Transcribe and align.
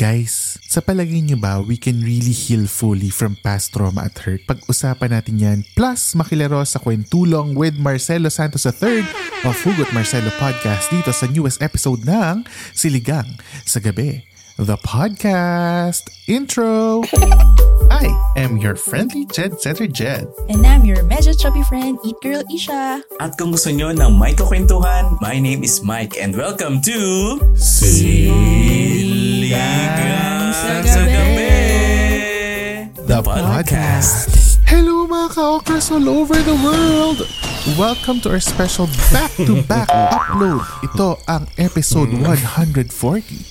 Guys, 0.00 0.56
sa 0.64 0.80
palagay 0.80 1.20
niyo 1.20 1.36
ba 1.36 1.60
we 1.60 1.76
can 1.76 2.00
really 2.00 2.32
heal 2.32 2.64
fully 2.64 3.12
from 3.12 3.36
past 3.44 3.76
trauma 3.76 4.08
at 4.08 4.16
hurt? 4.24 4.40
Pag-usapan 4.48 5.12
natin 5.12 5.36
yan. 5.36 5.58
Plus, 5.76 6.16
makilaro 6.16 6.64
sa 6.64 6.80
kwentulong 6.80 7.52
with 7.52 7.76
Marcelo 7.76 8.32
Santos 8.32 8.64
III 8.64 9.04
of 9.44 9.52
Hugot 9.60 9.92
Marcelo 9.92 10.32
Podcast 10.40 10.88
dito 10.88 11.12
sa 11.12 11.28
newest 11.28 11.60
episode 11.60 12.00
ng 12.08 12.48
Siligang 12.72 13.28
sa 13.68 13.76
Gabi. 13.76 14.24
The 14.56 14.80
podcast 14.80 16.08
intro. 16.24 17.04
I 17.92 18.08
am 18.40 18.56
your 18.56 18.80
friendly 18.80 19.28
Jed 19.28 19.60
Center 19.60 19.84
Jed. 19.84 20.24
And 20.48 20.64
I'm 20.64 20.88
your 20.88 21.04
medyo 21.04 21.36
chubby 21.36 21.60
friend, 21.68 22.00
Eat 22.08 22.16
Girl 22.24 22.40
Isha. 22.48 23.04
At 23.20 23.36
kung 23.36 23.52
gusto 23.52 23.68
nyo 23.68 23.92
ng 23.92 24.16
may 24.16 24.32
kakwentuhan, 24.32 25.20
my 25.20 25.36
name 25.36 25.60
is 25.60 25.84
Mike 25.84 26.16
and 26.16 26.32
welcome 26.32 26.80
to 26.88 26.96
Siligang 27.52 29.29
sa 29.50 31.02
Gabi 31.10 31.50
The 33.02 33.18
podcast. 33.18 34.30
Hello 34.62 35.10
mga 35.10 35.34
ka-okras 35.34 35.90
all 35.90 36.06
over 36.06 36.38
the 36.38 36.54
world! 36.54 37.26
Welcome 37.74 38.22
to 38.22 38.30
our 38.30 38.38
special 38.38 38.86
back-to-back 39.10 39.90
upload. 40.14 40.62
Ito 40.86 41.18
ang 41.26 41.50
episode 41.58 42.14
140, 42.14 42.94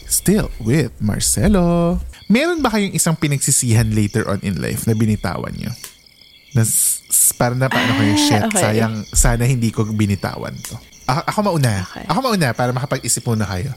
still 0.08 0.48
with 0.64 0.96
Marcelo. 1.04 2.00
Meron 2.32 2.64
ba 2.64 2.72
kayong 2.72 2.96
isang 2.96 3.20
pinagsisihan 3.20 3.92
later 3.92 4.24
on 4.32 4.40
in 4.40 4.56
life 4.56 4.88
na 4.88 4.96
binitawan 4.96 5.52
nyo? 5.52 5.76
Na 6.56 6.64
parang 7.36 7.60
na 7.60 7.68
paano 7.68 7.92
kayo, 8.00 8.16
shit, 8.16 8.44
okay. 8.48 8.64
sayang, 8.64 9.04
sana 9.12 9.44
hindi 9.44 9.68
ko 9.76 9.84
binitawan 9.84 10.56
to. 10.64 10.80
A- 11.12 11.28
ako 11.28 11.52
mauna. 11.52 11.84
Okay. 11.92 12.08
Ako 12.08 12.20
mauna 12.24 12.56
para 12.56 12.72
makapag-isip 12.72 13.28
muna 13.28 13.44
kayo. 13.44 13.76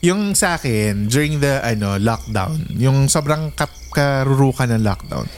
Yung 0.00 0.32
sa 0.32 0.56
akin, 0.56 1.12
during 1.12 1.44
the 1.44 1.60
ano 1.60 2.00
lockdown, 2.00 2.56
yung 2.80 3.04
sobrang 3.12 3.52
kap 3.52 3.68
karurukan 3.92 4.72
ng 4.72 4.80
lockdown, 4.80 5.28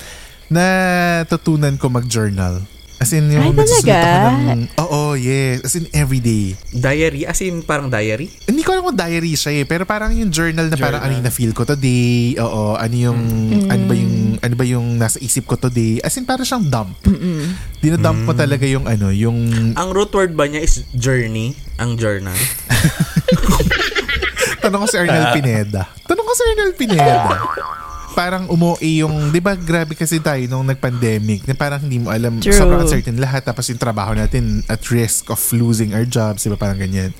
natutunan 0.46 1.74
ko 1.74 1.90
mag-journal. 1.90 2.62
As 3.02 3.10
in, 3.10 3.26
yung 3.34 3.50
Ay, 3.50 3.58
nagsusulat 3.58 3.98
ako 3.98 4.30
ng, 4.30 4.62
oo, 4.78 5.02
yes. 5.18 5.66
As 5.66 5.74
in, 5.74 5.90
everyday. 5.90 6.54
Diary? 6.70 7.26
As 7.26 7.42
in 7.42 7.66
parang 7.66 7.90
diary? 7.90 8.30
Hindi 8.46 8.62
ko 8.62 8.78
alam 8.78 8.86
kung 8.86 8.94
diary 8.94 9.34
siya 9.34 9.58
eh, 9.58 9.64
pero 9.66 9.82
parang 9.82 10.14
yung 10.14 10.30
journal 10.30 10.70
na 10.70 10.78
parang 10.78 11.02
ano 11.02 11.10
Journal. 11.10 11.18
yung 11.18 11.26
na-feel 11.26 11.50
ko 11.50 11.66
today, 11.66 12.38
oo, 12.38 12.78
ano 12.78 12.94
yung, 12.94 13.18
ano 13.66 13.82
ba 13.90 13.94
yung, 13.98 14.14
ano 14.38 14.54
ba 14.54 14.62
yung 14.62 14.86
nasa 14.94 15.18
isip 15.18 15.50
ko 15.50 15.58
today. 15.58 15.98
As 16.06 16.14
in, 16.14 16.22
parang 16.22 16.46
siyang 16.46 16.70
dump. 16.70 16.94
Dinadump 17.82 18.22
ko 18.22 18.38
talaga 18.38 18.62
yung 18.70 18.86
ano, 18.86 19.10
yung, 19.10 19.74
Ang 19.74 19.88
root 19.90 20.14
word 20.14 20.38
ba 20.38 20.46
niya 20.46 20.62
is 20.62 20.86
journey? 20.94 21.58
Ang 21.82 21.98
journal? 21.98 22.38
tanong 24.62 24.80
ko 24.82 24.86
si 24.86 24.96
Arnel 24.96 25.26
Pineda. 25.34 25.82
Tanong 26.06 26.24
ko 26.24 26.32
si 26.32 26.42
Arnel 26.46 26.72
Pineda. 26.78 27.36
Parang 28.12 28.44
umuwi 28.46 29.00
yung, 29.02 29.32
di 29.32 29.40
ba 29.40 29.56
grabe 29.56 29.96
kasi 29.96 30.20
tayo 30.20 30.44
nung 30.44 30.68
nag-pandemic, 30.68 31.48
na 31.48 31.56
parang 31.56 31.80
hindi 31.80 31.96
mo 31.96 32.12
alam, 32.12 32.38
True. 32.38 32.52
sobrang 32.52 32.84
uncertain 32.84 33.16
lahat, 33.16 33.40
tapos 33.40 33.66
yung 33.72 33.80
trabaho 33.80 34.12
natin 34.12 34.60
at 34.68 34.84
risk 34.92 35.32
of 35.32 35.40
losing 35.56 35.96
our 35.96 36.04
jobs, 36.04 36.44
di 36.44 36.52
ba 36.52 36.60
parang 36.60 36.76
ganyan. 36.76 37.10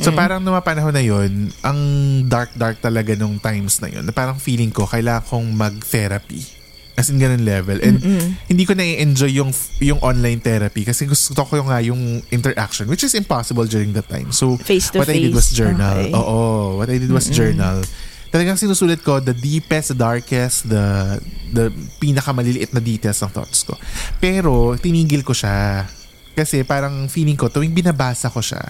So 0.00 0.08
parang 0.16 0.40
nung 0.40 0.56
panahon 0.64 0.90
na 0.90 1.04
yun, 1.04 1.52
ang 1.60 1.78
dark-dark 2.26 2.80
talaga 2.80 3.12
nung 3.12 3.36
times 3.36 3.76
na 3.84 3.92
yun, 3.92 4.02
na 4.02 4.10
parang 4.10 4.40
feeling 4.40 4.72
ko, 4.72 4.88
kailangan 4.88 5.22
kong 5.28 5.46
mag-therapy. 5.52 6.55
As 6.96 7.12
in 7.12 7.20
ganun 7.20 7.44
level. 7.44 7.76
And 7.84 8.00
hindi 8.48 8.64
ko 8.64 8.72
na-enjoy 8.72 9.36
yung 9.36 9.52
yung 9.84 10.00
online 10.00 10.40
therapy 10.40 10.80
kasi 10.80 11.04
gusto 11.04 11.36
ko 11.36 11.60
yung 11.60 11.68
nga 11.68 11.84
yung 11.84 12.24
interaction 12.32 12.88
which 12.88 13.04
is 13.04 13.12
impossible 13.12 13.68
during 13.68 13.92
that 13.92 14.08
time. 14.08 14.32
So 14.32 14.56
Face 14.56 14.88
to 14.96 15.04
what 15.04 15.12
I 15.12 15.20
did 15.20 15.36
was 15.36 15.52
face. 15.52 15.60
journal. 15.60 16.08
Okay. 16.08 16.16
Oo, 16.16 16.40
what 16.80 16.88
I 16.88 16.96
did 16.96 17.12
was 17.12 17.28
journal. 17.28 17.84
Talagang 18.32 18.56
sinusulat 18.56 19.04
ko 19.04 19.20
the 19.20 19.36
deepest, 19.36 19.92
the 19.92 19.98
darkest, 20.00 20.72
the 20.72 21.16
the 21.52 21.68
pinakamaliliit 22.00 22.72
na 22.72 22.80
details 22.80 23.20
ng 23.20 23.32
thoughts 23.32 23.62
ko. 23.62 23.76
Pero 24.16 24.74
tinigil 24.80 25.20
ko 25.20 25.36
siya 25.36 25.84
kasi 26.32 26.64
parang 26.64 27.08
feeling 27.08 27.36
ko 27.36 27.48
tuwing 27.48 27.72
binabasa 27.72 28.28
ko 28.28 28.40
siya, 28.40 28.60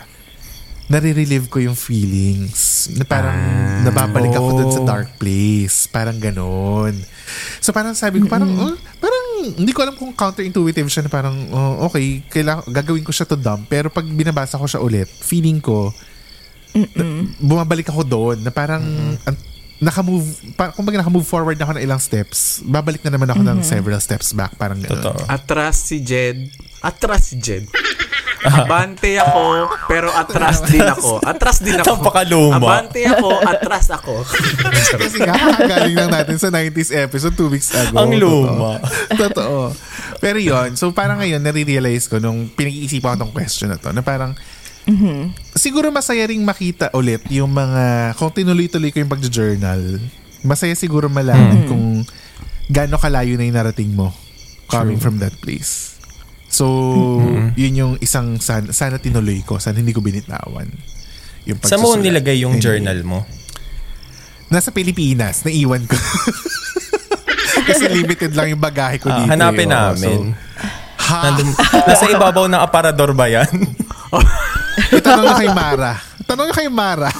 nare-relive 0.86 1.50
ko 1.50 1.58
yung 1.58 1.74
feelings. 1.74 2.90
Na 2.94 3.02
parang 3.02 3.34
nababalik 3.82 4.34
ako 4.34 4.48
dun 4.54 4.70
sa 4.70 4.82
oh. 4.82 4.86
dark 4.86 5.18
place. 5.18 5.90
Parang 5.90 6.18
ganon. 6.18 6.94
So 7.58 7.74
parang 7.74 7.98
sabi 7.98 8.22
ko, 8.22 8.30
parang, 8.30 8.50
oh, 8.54 8.78
parang 9.02 9.24
hindi 9.58 9.74
ko 9.74 9.82
alam 9.82 9.98
kung 9.98 10.14
counterintuitive 10.14 10.86
siya 10.86 11.06
na 11.06 11.10
parang, 11.10 11.34
oh, 11.50 11.90
okay, 11.90 12.22
kailangan, 12.30 12.70
gagawin 12.70 13.02
ko 13.02 13.10
siya 13.10 13.26
to 13.26 13.34
dump. 13.38 13.66
Pero 13.66 13.90
pag 13.90 14.06
binabasa 14.06 14.58
ko 14.58 14.66
siya 14.70 14.82
ulit, 14.82 15.10
feeling 15.10 15.58
ko, 15.58 15.90
na- 16.74 17.26
bumabalik 17.42 17.90
ako 17.90 18.02
doon 18.06 18.36
na 18.46 18.54
parang 18.54 18.82
an- 19.26 19.44
naka-move, 19.76 20.56
pa, 20.56 20.72
kung 20.72 20.88
baga 20.88 21.04
naka-move 21.04 21.28
forward 21.28 21.56
na 21.60 21.68
ako 21.68 21.76
ng 21.76 21.84
ilang 21.84 22.00
steps, 22.00 22.64
babalik 22.64 23.04
na 23.04 23.12
naman 23.12 23.28
ako 23.28 23.42
ng 23.44 23.58
several 23.60 24.00
steps 24.00 24.32
back. 24.32 24.56
Parang 24.56 24.80
gano'n. 24.80 25.02
Totoo. 25.02 25.20
Atras 25.28 25.92
si 25.92 26.00
Jed. 26.00 26.48
Atras 26.82 27.32
Jed. 27.36 27.68
Abante 28.46 29.18
ako, 29.18 29.66
pero 29.90 30.08
atras 30.14 30.62
din 30.70 30.84
ako. 30.84 31.18
Atras 31.24 31.58
din 31.64 31.74
ako. 31.82 31.98
Napakaluma. 31.98 32.54
Abante 32.54 33.02
ako, 33.02 33.28
atras 33.42 33.86
ako. 33.90 34.14
Kasi 35.02 35.18
nga, 35.18 35.34
galing 35.66 35.96
lang 35.98 36.10
natin 36.14 36.38
sa 36.38 36.52
90s 36.54 36.94
episode 36.94 37.34
two 37.34 37.50
weeks 37.50 37.74
ago. 37.74 37.98
Ang 37.98 38.14
luma. 38.22 38.78
Totoo. 39.10 39.18
Totoo. 39.26 39.60
Pero 40.22 40.38
yon 40.38 40.78
so 40.78 40.94
parang 40.94 41.18
ngayon, 41.18 41.42
nare-realize 41.42 42.06
ko 42.06 42.22
nung 42.22 42.48
pinag-iisipan 42.54 43.18
ko 43.18 43.26
tong 43.26 43.32
question 43.34 43.68
na 43.72 43.78
to, 43.80 43.90
na 43.90 44.00
parang, 44.06 44.32
siguro 45.52 45.90
masaya 45.90 46.24
ring 46.30 46.46
makita 46.46 46.94
ulit 46.94 47.26
yung 47.28 47.50
mga, 47.50 48.14
kung 48.14 48.30
tinuloy-tuloy 48.30 48.94
ko 48.94 49.02
yung 49.02 49.10
pag-journal, 49.10 49.98
masaya 50.46 50.72
siguro 50.78 51.10
malaman 51.10 51.66
kung 51.66 52.06
gaano 52.70 52.96
kalayo 52.96 53.34
na 53.34 53.44
yung 53.44 53.58
narating 53.58 53.90
mo 53.90 54.14
coming 54.70 54.98
from 54.98 55.18
that 55.18 55.34
place. 55.42 55.95
So, 56.56 56.64
yun 57.52 57.72
yung 57.76 57.92
isang 58.00 58.40
sana, 58.40 58.72
sana 58.72 58.96
tinuloy 58.96 59.44
ko, 59.44 59.60
sana 59.60 59.76
hindi 59.76 59.92
ko 59.92 60.00
binitawan. 60.00 60.64
Yung 61.44 61.60
Saan 61.60 61.84
mo 61.84 61.92
nilagay 62.00 62.40
yung 62.40 62.56
Anyway. 62.56 62.64
journal 62.64 62.98
mo? 63.04 63.18
Nasa 64.48 64.72
Pilipinas, 64.72 65.44
naiwan 65.44 65.84
ko. 65.84 65.92
Kasi 67.68 67.92
limited 67.92 68.32
lang 68.32 68.56
yung 68.56 68.62
bagahe 68.62 68.96
ko 68.96 69.12
Ah, 69.12 69.20
dito. 69.20 69.30
hanapin 69.36 69.68
eh, 69.68 69.74
oh. 69.74 69.76
namin. 69.76 70.18
So, 70.32 71.04
ha? 71.04 71.18
Nandun, 71.28 71.48
nasa 71.84 72.04
ibabaw 72.08 72.44
ng 72.48 72.62
aparador 72.62 73.12
ba 73.12 73.28
yan? 73.28 73.52
Tanong 75.04 75.24
nyo 75.28 75.36
kay 75.36 75.52
Mara. 75.52 75.92
Tanong 76.24 76.44
nyo 76.48 76.54
kay 76.56 76.70
Mara. 76.72 77.10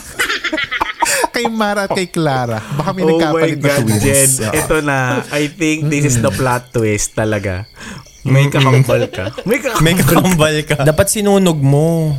kay 1.36 1.47
Mara 1.53 1.84
at 1.84 1.92
kay 1.92 2.08
Clara. 2.08 2.64
Baka 2.72 2.91
may 2.97 3.04
oh 3.04 3.08
nagkapalit 3.12 3.60
na 3.60 3.76
twins. 3.84 4.32
Oo. 4.41 4.53
Ito 4.56 4.76
na. 4.80 5.20
I 5.28 5.53
think 5.53 5.92
this 5.92 6.08
is 6.08 6.16
the 6.24 6.32
plot 6.32 6.72
twist 6.72 7.12
talaga. 7.12 7.68
May 8.26 8.50
kakambal 8.50 9.06
ka. 9.09 9.25
May 9.47 9.59
kakambal 9.62 9.82
May 9.82 9.94
kakambal 9.94 10.56
ka. 10.66 10.76
Dapat 10.82 11.06
sinunog 11.09 11.62
mo. 11.62 12.19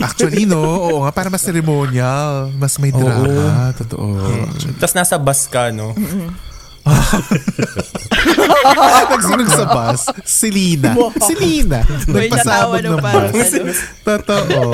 Actually, 0.00 0.46
no. 0.46 0.62
Oo 0.62 0.98
nga, 1.04 1.12
para 1.12 1.28
mas 1.28 1.42
ceremonial. 1.42 2.54
Mas 2.54 2.78
may 2.78 2.94
drama. 2.94 3.74
Totoo. 3.74 4.14
Tapos 4.78 4.94
nasa 4.94 5.18
bus 5.18 5.50
ka, 5.50 5.74
no? 5.74 5.92
Nagsinog 9.10 9.50
sa 9.50 9.66
bus. 9.68 10.02
Si 10.24 10.48
Lina. 10.48 10.96
Si 11.20 11.34
Lina. 11.36 11.84
May 12.08 12.30
Nagpasabog 12.30 12.80
ng 12.80 12.96
bus. 13.00 13.50
Totoo. 14.06 14.64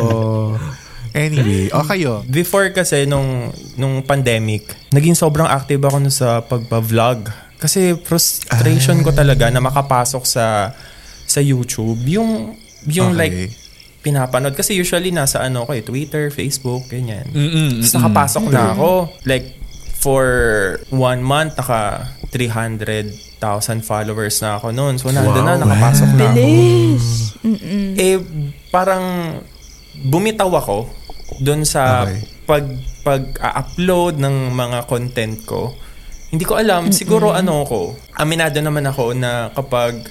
Anyway, 1.16 1.72
o 1.72 1.80
kayo. 1.88 2.20
Before 2.28 2.68
kasi 2.76 3.08
nung 3.08 3.48
nung 3.80 4.04
pandemic, 4.04 4.68
naging 4.92 5.16
sobrang 5.16 5.48
active 5.48 5.80
ako 5.80 6.12
sa 6.12 6.44
pagpa-vlog. 6.44 7.32
Kasi 7.56 7.96
frustration 7.96 9.00
ko 9.00 9.10
talaga 9.10 9.48
na 9.48 9.58
makapasok 9.58 10.22
sa 10.22 10.76
sa 11.22 11.40
YouTube. 11.40 11.98
Yung 12.06 12.54
yung 12.86 13.12
Okay. 13.12 13.18
like 13.18 13.38
pinapanood 14.00 14.54
kasi 14.54 14.72
usually 14.72 15.10
nasa 15.10 15.40
ano 15.40 15.66
ko 15.66 15.72
eh, 15.72 15.82
Twitter, 15.82 16.30
Facebook, 16.30 16.86
ganyan. 16.86 17.26
Mm-mm, 17.26 17.82
Tapos 17.82 17.92
nakapasok 17.92 18.44
na 18.48 18.62
ako. 18.72 18.90
Like 19.24 19.46
for 19.96 20.24
one 20.88 21.18
month 21.18 21.56
naka 21.56 22.06
300,000 22.30 23.40
followers 23.82 24.38
na 24.38 24.56
ako 24.56 24.70
noon. 24.70 24.94
So 24.96 25.10
nandun 25.10 25.42
na 25.42 25.58
nakapasok 25.58 26.10
na 26.12 26.24
ako. 26.24 26.36
Bilis. 26.38 27.06
Eh 27.96 28.16
parang 28.68 29.36
bumitaw 29.98 30.50
ako 30.52 30.86
doon 31.40 31.64
sa 31.64 32.04
Okay. 32.04 32.20
pag 32.46 32.64
pag-upload 33.02 34.18
ng 34.18 34.52
mga 34.52 34.78
content 34.84 35.36
ko, 35.42 35.74
hindi 36.30 36.44
ko 36.44 36.58
alam, 36.58 36.90
siguro 36.90 37.30
ano 37.30 37.62
ko, 37.62 37.94
aminado 38.18 38.58
naman 38.58 38.86
ako 38.86 39.14
na 39.14 39.54
kapag 39.54 40.02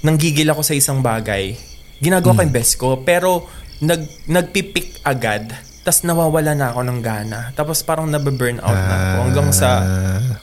nanggigil 0.00 0.48
ako 0.48 0.64
sa 0.64 0.72
isang 0.72 1.04
bagay, 1.04 1.52
ginagawa 2.00 2.40
ko 2.40 2.40
yung 2.48 2.54
best 2.56 2.74
ko, 2.80 3.04
pero 3.04 3.44
nag, 3.84 4.24
nagpipik 4.24 5.04
agad, 5.04 5.52
tas 5.80 6.04
nawawala 6.04 6.52
na 6.56 6.72
ako 6.72 6.80
ng 6.84 7.00
gana. 7.00 7.52
Tapos 7.56 7.80
parang 7.84 8.08
nabe-burn 8.08 8.60
out 8.60 8.76
na 8.76 8.96
ako 8.96 9.18
hanggang 9.24 9.50
sa 9.52 9.70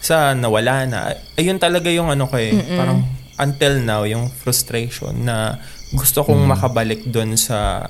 sa 0.01 0.33
nawala 0.33 0.85
na. 0.89 1.13
Ayun 1.37 1.61
talaga 1.61 1.93
yung 1.93 2.09
ano 2.09 2.25
ko 2.25 2.41
eh, 2.41 2.57
parang 2.73 3.05
until 3.37 3.77
now 3.85 4.01
yung 4.01 4.33
frustration 4.33 5.13
na 5.25 5.61
gusto 5.93 6.25
kong 6.25 6.41
makabalik 6.41 7.05
doon 7.09 7.37
sa 7.37 7.85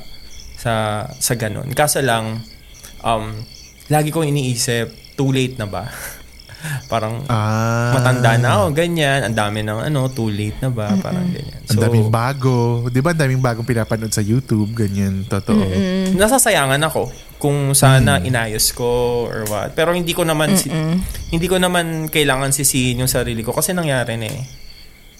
sa 0.59 1.07
sa 1.07 1.33
ganun. 1.39 1.71
Kaso 1.71 2.03
lang 2.03 2.43
um 2.99 3.31
lagi 3.87 4.11
kong 4.11 4.27
iniisip, 4.27 5.15
too 5.15 5.31
late 5.31 5.55
na 5.55 5.67
ba? 5.71 5.87
parang 6.87 7.21
Ah. 7.25 7.93
matanda 7.93 8.35
na 8.35 8.49
ako, 8.57 8.73
ganyan. 8.73 9.23
Ang 9.23 9.35
dami 9.35 9.61
ng 9.61 9.79
ano, 9.83 10.09
too 10.09 10.27
late 10.27 10.57
na 10.59 10.69
ba? 10.69 10.89
Parang 10.97 11.27
ganyan. 11.27 11.59
Ang 11.67 11.79
daming 11.79 12.07
bago. 12.07 12.85
Di 12.87 12.99
ba 12.99 13.13
ang 13.13 13.21
daming 13.21 13.39
bagong 13.39 13.63
pinapanood 13.63 14.09
sa 14.09 14.21
YouTube? 14.21 14.73
Ganyan, 14.73 15.23
totoo. 15.23 15.61
nasasayangan 16.13 16.81
ako 16.83 17.09
kung 17.37 17.71
sana 17.71 18.17
inayos 18.19 18.73
ko 18.73 19.25
or 19.25 19.45
what. 19.45 19.73
Pero 19.73 19.93
hindi 19.93 20.11
ko 20.11 20.25
naman 20.25 20.57
si, 20.57 20.73
hindi 21.29 21.45
ko 21.45 21.61
naman 21.61 22.09
kailangan 22.09 22.49
sisihin 22.49 22.99
yung 22.99 23.11
sarili 23.11 23.45
ko 23.45 23.53
kasi 23.53 23.71
nangyari 23.71 24.17
na 24.17 24.27
eh. 24.27 24.41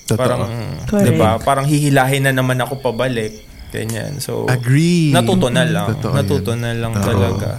Totoo. 0.08 0.18
Parang, 0.18 0.42
Correct. 0.88 1.04
'di 1.04 1.12
ba? 1.20 1.36
Parang 1.38 1.68
hihilahin 1.68 2.24
na 2.24 2.32
naman 2.32 2.58
ako 2.58 2.80
pabalik. 2.82 3.44
Ganyan. 3.68 4.24
So, 4.24 4.48
Agree. 4.48 5.12
natuto 5.12 5.52
na 5.52 5.68
lang. 5.68 5.92
Totoo 5.92 6.16
natuto 6.16 6.52
yan. 6.56 6.62
na 6.64 6.72
lang 6.72 6.94
Oo. 6.96 7.04
talaga. 7.04 7.50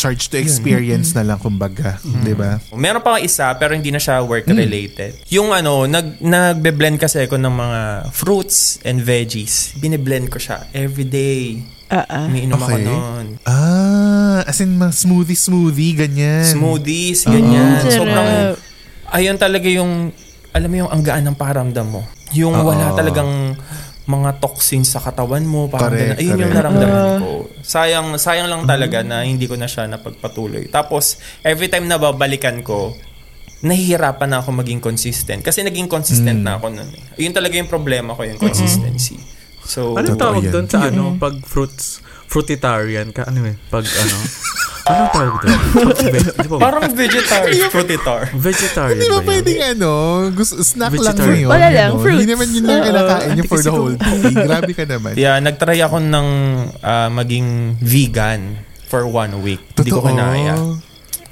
Charge 0.00 0.32
to 0.32 0.40
experience 0.40 1.12
na 1.12 1.20
lang, 1.20 1.36
kumbaga. 1.36 2.00
Di 2.00 2.32
ba? 2.32 2.56
Meron 2.72 3.04
pa 3.04 3.14
nga 3.14 3.20
isa 3.20 3.52
pero 3.54 3.76
hindi 3.76 3.92
na 3.92 4.00
siya 4.00 4.24
work 4.24 4.48
related. 4.48 5.20
Yung 5.28 5.52
ano, 5.52 5.84
nag 5.84 6.16
nagbe-blend 6.18 6.96
kasi 6.96 7.28
ako 7.28 7.36
ng 7.36 7.52
mga 7.52 7.80
fruits 8.10 8.80
and 8.80 9.04
veggies. 9.04 9.76
Bine-blend 9.76 10.32
ko 10.32 10.40
siya 10.40 10.64
every 10.72 11.04
day. 11.04 11.60
Ah, 11.86 12.06
ah. 12.08 12.24
Umiinom 12.24 12.56
ako 12.56 12.70
Okay. 12.70 12.86
noon. 12.86 13.26
Ah, 13.44 14.40
as 14.46 14.56
in 14.58 14.72
mga 14.72 14.94
smoothie-smoothie, 14.96 15.92
ganyan. 15.98 16.46
Smoothies, 16.46 17.26
ganyan. 17.26 17.82
Sarap. 17.82 17.92
Sobrang, 17.92 18.28
ayun 19.10 19.36
talaga 19.36 19.68
yung, 19.68 20.14
alam 20.50 20.68
mo 20.70 20.76
yung 20.80 20.90
ang 20.90 21.02
gaan 21.02 21.26
ng 21.26 21.34
paramdam 21.34 21.90
mo. 21.90 22.06
Yung 22.30 22.54
wala 22.54 22.94
talagang 22.94 23.58
mga 24.10 24.42
toxins 24.42 24.90
sa 24.90 24.98
katawan 24.98 25.46
mo. 25.46 25.70
Parang 25.70 25.94
Correct, 25.94 26.18
ganun. 26.18 26.22
Ayun 26.26 26.42
yung 26.42 26.54
naramdaman 26.54 27.04
ko. 27.22 27.30
Sayang, 27.62 28.08
sayang 28.18 28.50
lang 28.50 28.66
talaga 28.66 29.06
na 29.06 29.22
hindi 29.22 29.46
ko 29.46 29.54
na 29.54 29.70
siya 29.70 29.86
napagpatuloy. 29.86 30.66
Tapos, 30.66 31.22
every 31.46 31.70
time 31.70 31.86
na 31.86 32.02
babalikan 32.02 32.58
ko, 32.66 32.98
nahihirapan 33.62 34.28
na 34.34 34.36
ako 34.42 34.50
maging 34.56 34.80
consistent. 34.82 35.46
Kasi 35.46 35.62
naging 35.62 35.86
consistent 35.86 36.42
na 36.42 36.58
ako 36.58 36.74
nun. 36.74 36.90
Eh. 36.90 37.22
Ayun 37.22 37.34
talaga 37.36 37.54
yung 37.54 37.70
problema 37.70 38.16
ko, 38.16 38.26
yung 38.26 38.40
consistency. 38.40 39.20
So, 39.62 39.94
Anong 39.94 40.18
Totoo 40.18 40.24
tawag 40.34 40.44
doon 40.50 40.66
sa 40.66 40.90
ano? 40.90 41.14
Pag 41.14 41.44
fruits, 41.46 42.02
fruititarian 42.26 43.14
ka? 43.14 43.28
Ano 43.28 43.46
eh? 43.46 43.54
Pag 43.70 43.86
ano? 43.86 44.16
Anong 44.90 45.10
tawag 45.10 45.34
doon? 45.38 45.58
Parang 46.58 46.82
vegetarian, 46.90 47.68
fruititar. 47.68 48.20
vegetarian 48.32 48.98
Di 48.98 49.08
ba 49.08 49.20
pwedeng 49.22 49.60
ano, 49.70 49.92
gusto, 50.30 50.58
snack 50.60 50.90
lang 50.90 51.14
Vegetarian. 51.14 51.40
yun. 51.40 51.50
Wala 51.50 51.66
lang, 51.68 51.90
ano? 51.90 51.98
fruits. 51.98 52.18
Hindi 52.18 52.28
naman 52.28 52.46
yun 52.50 52.64
lang 52.64 52.80
kinakain 52.82 53.30
niyo 53.32 53.44
for 53.46 53.60
the 53.60 53.70
whole 53.70 53.94
day. 53.94 54.32
Grabe 54.34 54.72
ka 54.72 54.84
naman. 54.84 55.12
Yeah, 55.14 55.36
nagtry 55.38 55.78
ako 55.80 55.96
ng 55.98 56.28
ah, 56.80 57.08
maging 57.08 57.46
vegan 57.78 58.40
for 58.84 59.06
one 59.06 59.38
week. 59.40 59.62
Hindi 59.72 59.90
ko 59.90 60.02
Totoo. 60.02 60.10
kinaya. 60.10 60.54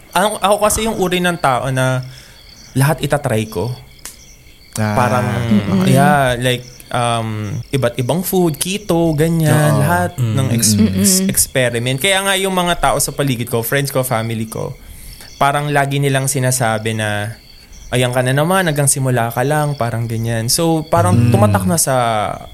Ako, 0.09 0.35
ako 0.39 0.57
kasi 0.63 0.79
yung 0.87 0.97
uri 0.97 1.19
ng 1.19 1.37
tao 1.37 1.69
na 1.69 2.07
lahat 2.73 3.03
itatry 3.03 3.47
ko. 3.47 3.71
Ah, 4.75 4.95
Parang, 4.95 5.27
yeah, 5.85 6.39
like, 6.39 6.63
um, 6.93 7.59
iba't 7.73 7.95
ibang 8.01 8.21
food, 8.25 8.57
keto, 8.57 9.13
ganyan, 9.15 9.77
Oo. 9.77 9.81
lahat 9.81 10.11
ng 10.19 10.49
ex- 10.53 10.77
ex- 10.77 11.25
experiment. 11.29 12.01
Kaya 12.01 12.25
nga 12.25 12.35
yung 12.37 12.55
mga 12.55 12.75
tao 12.81 12.97
sa 12.99 13.13
paligid 13.13 13.49
ko, 13.49 13.65
friends 13.65 13.93
ko, 13.93 14.05
family 14.05 14.49
ko, 14.49 14.77
parang 15.39 15.71
lagi 15.71 16.03
nilang 16.03 16.27
sinasabi 16.27 16.99
na, 16.99 17.39
ayan 17.89 18.13
ka 18.13 18.21
na 18.21 18.37
naman, 18.37 18.69
hanggang 18.69 18.91
simula 18.91 19.33
ka 19.33 19.41
lang, 19.47 19.73
parang 19.79 20.05
ganyan. 20.05 20.53
So, 20.53 20.85
parang 20.85 21.33
tumatak 21.33 21.65
na 21.65 21.81
sa 21.81 21.97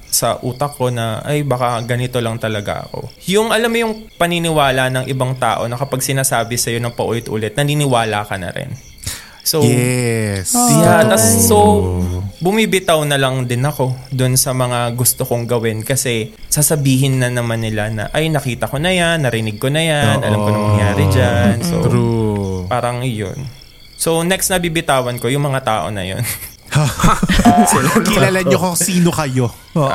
sa 0.07 0.39
utak 0.39 0.79
ko 0.79 0.87
na, 0.87 1.19
ay, 1.27 1.43
baka 1.43 1.83
ganito 1.83 2.23
lang 2.23 2.39
talaga 2.39 2.87
ako. 2.87 3.11
Yung, 3.27 3.51
alam 3.51 3.67
mo 3.67 3.77
yung 3.83 3.93
paniniwala 4.15 4.87
ng 4.87 5.05
ibang 5.11 5.35
tao 5.35 5.67
na 5.67 5.75
kapag 5.75 5.99
sinasabi 5.99 6.55
sa'yo 6.55 6.79
ng 6.79 6.95
paulit-ulit, 6.95 7.51
naniniwala 7.51 8.23
ka 8.23 8.39
na 8.39 8.55
rin. 8.55 8.71
So, 9.45 9.61
Yes. 9.61 10.57
Yeah, 10.57 11.05
tas 11.05 11.45
so 11.45 11.85
bumibitaw 12.41 13.05
na 13.05 13.21
lang 13.21 13.45
din 13.45 13.61
ako 13.61 13.93
doon 14.09 14.33
sa 14.41 14.57
mga 14.57 14.89
gusto 14.97 15.21
kong 15.21 15.45
gawin 15.45 15.85
kasi 15.85 16.33
sasabihin 16.49 17.21
na 17.21 17.29
naman 17.29 17.61
nila 17.61 17.93
na 17.93 18.09
ay 18.09 18.33
nakita 18.33 18.65
ko 18.65 18.81
na 18.81 18.89
yan, 18.89 19.21
narinig 19.21 19.61
ko 19.61 19.69
na 19.69 19.85
yan, 19.85 20.17
alam 20.25 20.39
ko 20.41 20.49
na 20.49 20.59
mangyari 20.59 21.05
dyan. 21.13 21.55
So 21.61 21.85
True. 21.85 22.65
parang 22.65 23.05
iyon. 23.05 23.37
So 23.95 24.25
next 24.25 24.49
na 24.49 24.57
bibitawan 24.57 25.21
ko 25.21 25.29
yung 25.29 25.45
mga 25.45 25.61
tao 25.61 25.93
na 25.93 26.01
yun. 26.01 26.25
Kilala 28.11 28.41
niyo 28.43 28.57
kung 28.59 28.75
sino 28.75 29.13
kayo. 29.13 29.47
Oo. 29.77 29.89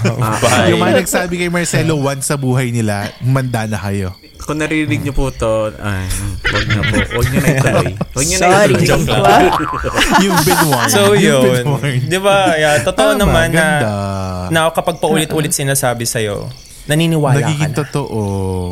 Bye. 0.42 0.68
yung 0.74 0.82
mga 0.82 1.04
nagsabi 1.04 1.34
kay 1.36 1.50
Marcelo 1.52 2.00
once 2.00 2.26
sa 2.26 2.40
buhay 2.40 2.72
nila, 2.74 3.12
manda 3.22 3.68
na 3.68 3.78
kayo. 3.78 4.16
Kung 4.40 4.58
naririnig 4.58 5.00
niyo 5.00 5.12
po 5.12 5.30
to, 5.30 5.70
ay, 5.76 6.06
wag 6.44 6.64
na 6.66 6.80
po. 6.82 6.96
Wag 7.16 7.26
niyo 7.28 7.40
na 7.40 7.50
ituloy. 7.52 7.88
Wag 7.94 8.24
niyo 8.24 8.36
na 8.36 8.44
Sorry. 8.44 8.74
ituloy. 8.74 8.88
Joke 8.88 9.14
lang. 9.14 9.44
You've 10.18 10.42
been 10.42 10.62
warned. 10.66 10.90
So 10.90 11.00
You've 11.12 11.44
been 11.44 11.56
yun. 11.60 11.64
warned. 11.68 12.02
Di 12.06 12.18
ba? 12.18 12.36
Yeah, 12.54 12.76
totoo 12.80 13.14
Tama, 13.14 13.20
naman 13.20 13.46
na, 13.50 13.54
ganda. 13.54 13.90
na 14.50 14.60
kapag 14.70 14.98
paulit-ulit 14.98 15.50
sinasabi 15.50 16.02
sa'yo, 16.04 16.50
naniniwala 16.90 17.38
Nagiging 17.40 17.70
ka 17.70 17.72
na. 17.72 17.78
totoo. 17.80 18.20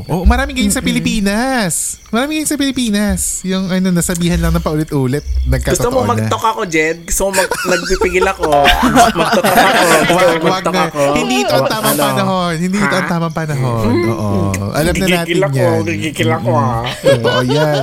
Oh, 0.02 0.22
maraming 0.24 0.52
ganyan 0.52 0.74
sa 0.74 0.82
Pilipinas. 0.82 2.02
Maraming 2.10 2.34
ganyan 2.36 2.50
sa 2.50 2.58
Pilipinas. 2.58 3.20
Yung 3.42 3.70
ano, 3.70 3.88
nasabihan 3.88 4.36
lang 4.36 4.50
ng 4.50 4.60
paulit-ulit. 4.60 5.22
Nagkatotoo 5.44 5.78
Gusto 5.78 5.88
mo 5.88 6.00
na. 6.02 6.08
mag-talk 6.10 6.44
ako, 6.44 6.60
Jed? 6.64 7.06
Gusto 7.06 7.22
mo 7.24 7.38
mag 7.38 7.46
nagpipigil 7.46 8.26
ako? 8.26 8.48
Mag-talk 9.14 9.46
ako? 9.46 9.62
Gusto 9.78 10.02
mo 10.04 10.18
Wag, 10.18 10.26
wag 10.26 10.42
mag-talk 10.42 10.74
na. 10.74 10.84
ako? 10.88 11.02
Hindi 11.14 11.36
ito 11.38 11.52
ang 11.52 11.62
Ano? 11.62 11.70
tamang 11.70 11.96
panahon. 11.96 12.52
Hindi 12.56 12.76
ito 12.76 12.90
ang 12.90 13.06
Ha? 13.06 13.08
tamang 13.08 13.34
panahon. 13.36 13.94
Oo. 14.08 14.30
Alam 14.68 14.92
na 14.92 15.06
natin 15.06 15.14
Gigigil 15.24 15.40
ako, 15.40 15.62
yan. 15.62 15.80
gigigil 15.86 16.30
ako, 16.32 16.50
ha? 16.52 16.70
Totoo 16.98 17.40
yan. 17.44 17.82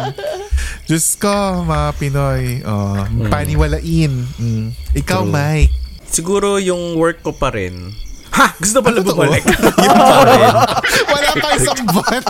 Diyos 0.86 1.06
ko, 1.16 1.34
mga 1.64 1.88
Pinoy. 1.96 2.44
Oh, 2.62 3.00
Paniwalain. 3.26 4.12
Mm. 4.36 4.68
Ikaw, 4.94 5.24
Mike. 5.24 5.74
Siguro 6.06 6.58
yung 6.58 6.94
work 6.96 7.22
ko 7.22 7.32
pa 7.32 7.50
rin. 7.50 7.90
Ha! 8.36 8.52
Gusto 8.60 8.84
pala 8.84 9.00
bumalik. 9.00 9.44
Wala 11.12 11.30
pa 11.40 11.48
isang 11.56 11.82
buwan. 11.88 12.22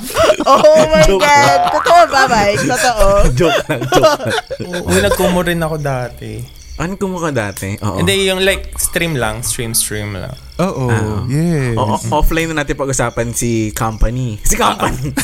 Oh 0.46 0.86
my 0.94 1.08
God! 1.18 1.60
Totoo 1.74 2.04
ba, 2.14 2.22
Mike? 2.30 2.62
Totoo. 2.62 3.08
joke 3.40 3.62
lang, 3.66 3.82
joke 3.90 4.22
lang. 4.22 4.86
Uy, 4.86 5.00
nagkumo 5.02 5.42
rin 5.42 5.58
ako 5.66 5.82
dati. 5.82 6.46
Ano 6.76 7.00
kumuha 7.00 7.32
dati? 7.32 7.80
Oo. 7.80 8.04
Hindi, 8.04 8.28
yung 8.28 8.44
like 8.44 8.76
stream 8.76 9.16
lang, 9.16 9.40
stream 9.48 9.72
stream 9.72 10.12
lang. 10.12 10.36
Oo. 10.60 10.92
Ah. 10.92 11.24
yes. 11.28 11.76
Oo, 11.80 11.96
offline 12.20 12.52
na 12.52 12.64
natin 12.64 12.76
pag-usapan 12.76 13.32
si 13.32 13.72
company. 13.72 14.36
Si 14.44 14.60
company. 14.60 15.16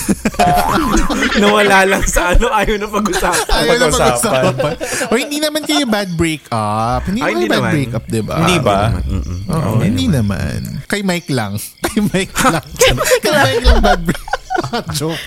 Nawala 1.43 1.83
lang 1.83 2.03
sa 2.07 2.31
ano, 2.35 2.47
ayaw 2.55 2.79
na 2.79 2.87
pag-usapan. 2.87 3.51
Ayaw 3.51 3.75
na 3.75 3.87
pag-usapan. 3.91 4.43
pag-usapan. 4.55 4.73
o 5.11 5.13
hindi 5.19 5.37
naman 5.43 5.67
kayo 5.67 5.83
bad 5.91 6.15
breakup. 6.15 7.01
Hindi 7.11 7.19
Ay, 7.19 7.35
naman 7.35 7.35
hindi 7.35 7.47
bad 7.47 7.59
naman. 7.59 7.73
breakup, 7.75 8.03
di 8.07 8.21
ba? 8.23 8.35
Hindi 8.39 8.57
ba? 8.63 8.79
Mm-mm. 8.95 9.39
Oo, 9.51 9.71
hindi 9.83 10.05
naman. 10.07 10.59
Kay 10.87 11.03
Mike 11.03 11.31
lang. 11.35 11.59
Kay 11.87 11.99
Mike 11.99 12.35
lang. 12.47 12.65
Kay 13.23 13.31
Mike 13.35 13.65
lang 13.67 13.79
bad 13.83 14.01
breakup. 14.07 14.85
Joke. 14.95 15.19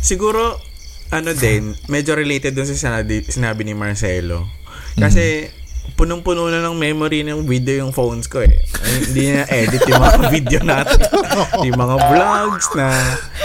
Siguro, 0.00 0.56
ano 1.12 1.36
din, 1.36 1.76
medyo 1.92 2.16
related 2.16 2.56
dun 2.56 2.64
sa 2.64 2.72
sinabi, 2.72 3.28
sinabi 3.28 3.60
ni 3.68 3.76
Marcelo. 3.76 4.48
Kasi, 4.96 5.52
punong-puno 5.96 6.52
na 6.52 6.60
ng 6.60 6.76
memory 6.76 7.24
ng 7.24 7.48
video 7.48 7.80
yung 7.80 7.92
phones 7.96 8.28
ko 8.28 8.44
eh. 8.44 8.60
Hindi 9.08 9.32
na 9.32 9.48
edit 9.48 9.82
yung 9.88 10.02
mga 10.04 10.20
video 10.36 10.60
natin. 10.60 11.00
yung 11.66 11.78
mga 11.80 11.96
vlogs 12.12 12.66
na 12.76 12.86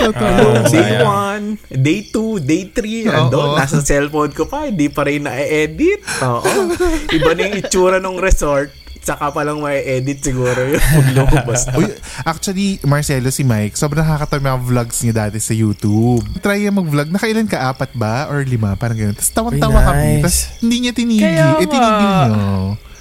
ano, 0.04 0.68
day 0.68 0.92
1, 1.00 1.80
day 1.80 2.00
2, 2.12 2.44
day 2.44 2.64
3, 2.68 3.08
ando, 3.08 3.40
Oo. 3.40 3.56
nasa 3.56 3.80
cellphone 3.80 4.36
ko 4.36 4.46
pa, 4.52 4.68
hindi 4.68 4.92
pa 4.92 5.08
rin 5.08 5.24
na-edit. 5.24 6.04
Oo. 6.20 6.76
Iba 7.16 7.32
na 7.32 7.42
yung 7.48 7.56
itsura 7.64 7.98
ng 8.04 8.20
resort, 8.20 8.76
saka 9.02 9.30
pa 9.30 9.42
lang 9.42 9.58
ma-edit 9.58 10.22
siguro 10.22 10.62
yung 10.62 10.78
lumabas 11.18 11.66
na. 11.66 11.74
Uy, 11.76 11.90
actually, 12.22 12.78
Marcelo, 12.82 13.28
si 13.28 13.42
Mike, 13.42 13.74
sobrang 13.74 14.02
nakakatawa 14.02 14.38
yung 14.38 14.48
mga 14.48 14.62
vlogs 14.64 14.98
niya 15.02 15.14
dati 15.20 15.38
sa 15.38 15.52
YouTube. 15.52 16.22
Try 16.38 16.64
yung 16.64 16.78
mag-vlog. 16.78 17.10
Nakailan 17.10 17.46
ka? 17.46 17.68
Apat 17.68 17.92
ba? 17.92 18.26
Or 18.28 18.42
lima? 18.42 18.74
Parang 18.76 18.96
gano'n. 18.96 19.14
Tapos 19.14 19.32
tawang-tawa 19.32 19.74
Uy, 19.76 19.86
kami. 19.86 20.06
nice. 20.08 20.22
Tapos 20.22 20.38
hindi 20.62 20.76
niya 20.80 20.94
tinigil. 20.94 21.26
Kaya 21.28 21.46
Eh, 21.58 21.68
tinigil 21.68 22.10
niyo. 22.24 22.40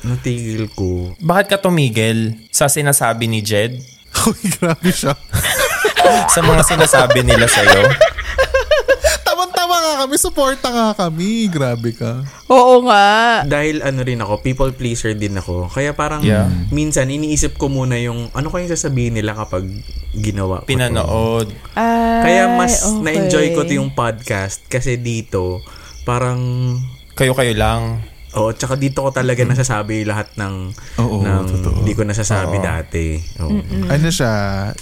Natigil 0.00 0.64
ko. 0.70 1.12
Bakit 1.16 1.46
ka 1.46 1.56
tumigil 1.58 2.18
sa 2.48 2.66
sinasabi 2.66 3.28
ni 3.28 3.40
Jed? 3.40 3.76
Uy, 4.26 4.40
grabe 4.56 4.88
siya. 4.88 5.12
Sa 6.26 6.40
mga 6.40 6.64
sinasabi 6.64 7.20
nila 7.20 7.44
sa'yo? 7.44 7.84
Kami, 10.00 10.16
supporta 10.16 10.72
nga 10.72 10.96
kami. 10.96 11.44
Grabe 11.52 11.92
ka. 11.92 12.24
Oo 12.48 12.88
nga. 12.88 13.44
Dahil 13.44 13.84
ano 13.84 14.00
rin 14.00 14.16
ako, 14.16 14.40
people 14.40 14.72
pleaser 14.72 15.12
din 15.12 15.36
ako. 15.36 15.68
Kaya 15.68 15.92
parang 15.92 16.24
Yeah. 16.24 16.48
minsan 16.72 17.12
iniisip 17.12 17.60
ko 17.60 17.68
muna 17.68 18.00
yung 18.00 18.32
ano 18.32 18.48
kayong 18.48 18.72
sasabihin 18.72 19.12
nila 19.12 19.36
kapag 19.36 19.68
ginawa 20.16 20.64
ko. 20.64 20.72
Pinanood. 20.72 21.52
Ay, 21.76 22.24
Kaya 22.24 22.56
mas 22.56 22.80
okay. 22.80 23.04
na-enjoy 23.04 23.46
ko 23.52 23.60
to 23.68 23.76
yung 23.76 23.92
podcast 23.92 24.64
kasi 24.66 24.96
dito 24.96 25.60
parang 26.08 26.40
Kayo-kayo 27.12 27.52
lang. 27.52 28.00
Oo, 28.30 28.54
tsaka 28.54 28.78
dito 28.78 29.02
ko 29.02 29.10
talaga 29.10 29.42
nasasabi 29.42 30.06
lahat 30.06 30.30
ng 30.38 30.54
Oo, 31.02 31.18
ng 31.26 31.44
totoo. 31.50 31.82
hindi 31.82 31.98
ko 31.98 32.06
nasasabi 32.06 32.62
Oo. 32.62 32.64
dati. 32.64 33.18
Oo. 33.42 33.58
Ano 33.90 34.06
siya, 34.06 34.32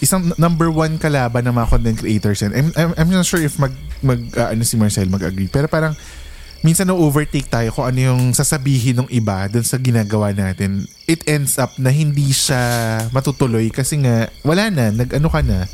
isang 0.05 0.37
number 0.37 0.69
one 0.69 1.01
kalaban 1.01 1.49
ng 1.49 1.57
mga 1.57 1.69
content 1.73 1.97
creators 1.97 2.45
yan. 2.45 2.53
I'm, 2.53 2.69
I'm, 2.77 2.93
I'm 3.01 3.09
not 3.09 3.25
sure 3.25 3.41
if 3.41 3.57
mag, 3.57 3.73
mag 4.05 4.21
ah, 4.37 4.53
ano 4.53 4.61
si 4.69 4.77
Marcel 4.77 5.09
mag-agree. 5.09 5.49
Pero 5.49 5.65
parang, 5.65 5.97
minsan 6.61 6.93
na-overtake 6.93 7.49
tayo 7.49 7.73
kung 7.73 7.89
ano 7.89 8.13
yung 8.13 8.23
sasabihin 8.37 9.01
ng 9.01 9.09
iba 9.09 9.49
dun 9.49 9.65
sa 9.65 9.81
ginagawa 9.81 10.37
natin. 10.37 10.85
It 11.09 11.25
ends 11.25 11.57
up 11.57 11.73
na 11.81 11.89
hindi 11.89 12.29
siya 12.29 12.61
matutuloy 13.17 13.73
kasi 13.73 13.97
nga, 14.05 14.29
wala 14.45 14.69
na, 14.69 14.93
nag-ano 14.93 15.29
ka 15.33 15.41
na, 15.41 15.65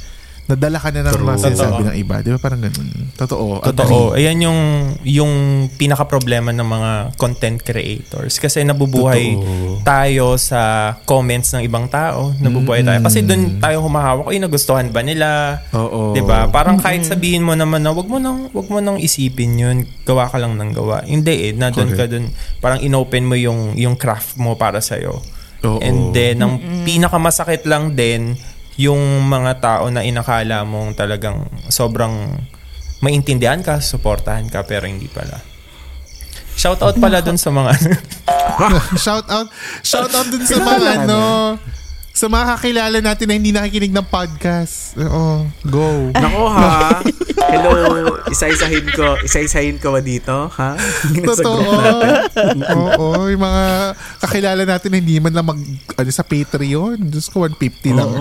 nadala 0.45 0.77
ka 0.77 0.93
na 0.93 1.09
ng 1.09 1.15
True. 1.17 1.25
mga 1.25 1.39
sinasabi 1.41 1.73
Totoo. 1.81 1.89
ng 1.89 1.97
iba. 1.97 2.17
Di 2.21 2.31
ba 2.37 2.39
parang 2.41 2.61
ganun? 2.61 2.89
Totoo. 3.17 3.65
Totoo. 3.65 4.13
Agree. 4.13 4.29
Ayan 4.29 4.45
yung 4.45 4.61
yung 5.09 5.33
pinaka-problema 5.81 6.53
ng 6.53 6.69
mga 6.69 6.91
content 7.17 7.59
creators. 7.65 8.37
Kasi 8.37 8.61
nabubuhay 8.61 9.41
Totoo. 9.41 9.81
tayo 9.81 10.37
sa 10.37 10.93
comments 11.09 11.57
ng 11.57 11.65
ibang 11.65 11.89
tao. 11.89 12.37
Nabubuhay 12.37 12.85
tayo. 12.85 13.01
Kasi 13.01 13.25
doon 13.25 13.57
tayo 13.57 13.81
humahawak. 13.81 14.29
Ay, 14.29 14.37
nagustuhan 14.37 14.93
ba 14.93 15.01
nila? 15.01 15.61
Oo. 15.73 16.13
'Di 16.13 16.21
ba? 16.21 16.53
Parang 16.53 16.77
kahit 16.77 17.09
sabihin 17.09 17.41
mo 17.41 17.57
naman 17.57 17.81
na 17.81 17.97
wag 17.97 18.05
mo 18.05 18.21
nang 18.21 18.53
wag 18.53 18.69
mo 18.69 18.85
nang 18.85 19.01
isipin 19.01 19.57
'yun, 19.57 19.77
gawa 20.05 20.29
ka 20.29 20.37
lang 20.37 20.61
ng 20.61 20.77
gawa. 20.77 21.01
Hindi 21.09 21.51
eh, 21.51 21.53
na 21.57 21.73
doon 21.73 21.97
ka 21.97 22.05
doon, 22.05 22.29
parang 22.61 22.85
inopen 22.85 23.25
mo 23.25 23.33
yung 23.33 23.73
yung 23.81 23.97
craft 23.97 24.37
mo 24.37 24.55
para 24.61 24.85
sa 24.85 25.01
Oo. 25.65 25.81
And 25.81 26.13
then 26.13 26.45
ang 26.45 26.61
pinakamasakit 26.85 27.65
lang 27.65 27.97
din 27.97 28.37
yung 28.75 29.23
mga 29.31 29.53
tao 29.63 29.85
na 29.91 30.03
inakala 30.03 30.67
mong 30.67 30.99
talagang 30.99 31.47
sobrang 31.71 32.35
maintindihan 32.99 33.63
ka, 33.63 33.79
suportahan 33.79 34.51
ka 34.51 34.67
pero 34.67 34.89
hindi 34.89 35.07
pala. 35.07 35.39
Shout 36.55 36.81
out 36.83 36.97
pala 36.99 37.19
dun 37.19 37.39
sa 37.39 37.51
mga 37.51 37.75
shout 39.05 39.27
out, 39.27 39.49
shout 39.83 40.11
out 40.15 40.27
dun 40.31 40.43
sa 40.47 40.59
mga 40.63 40.89
ano, 41.03 41.21
sa 42.25 42.33
mga 42.33 42.57
kakilala 42.57 42.99
natin 43.05 43.29
na 43.29 43.37
hindi 43.37 43.53
nakikinig 43.53 43.93
ng 43.93 44.09
podcast. 44.09 44.97
Oo, 44.97 45.45
go. 45.69 46.09
Nako 46.17 46.49
ha. 46.49 47.05
Hello, 47.53 47.69
isa-isahin 48.33 48.89
ko, 48.97 49.21
isa-isahin 49.21 49.77
ko 49.77 49.93
ba 49.93 50.01
dito, 50.01 50.49
ha? 50.49 50.73
Totoo. 51.29 51.61
Oo, 52.81 53.29
yung 53.29 53.45
mga 53.45 53.93
kakilala 54.25 54.65
natin 54.65 54.97
na 54.97 55.05
hindi 55.05 55.21
man 55.21 55.37
lang 55.37 55.45
mag, 55.45 55.61
ano, 56.01 56.09
sa 56.09 56.25
Patreon. 56.25 56.97
Diyos 57.13 57.29
ko, 57.29 57.45
150 57.45 57.93
lang. 57.93 58.17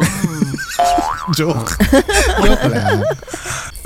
Joke. 1.31 1.71
Joke 2.43 2.67
lang. 2.75 3.07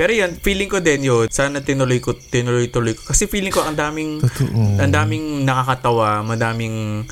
Pero 0.01 0.17
yun, 0.17 0.33
feeling 0.41 0.73
ko 0.73 0.81
din 0.81 1.13
yun, 1.13 1.29
sana 1.29 1.61
tinuloy 1.61 2.01
ko, 2.01 2.17
tinuloy-tuloy 2.17 2.97
ko. 2.97 3.13
Kasi 3.13 3.29
feeling 3.29 3.53
ko 3.53 3.61
ang 3.61 3.77
daming, 3.77 4.17
Totoo. 4.25 4.81
ang 4.81 4.89
daming 4.89 5.45
nakakatawa, 5.45 6.25
madaming, 6.25 7.05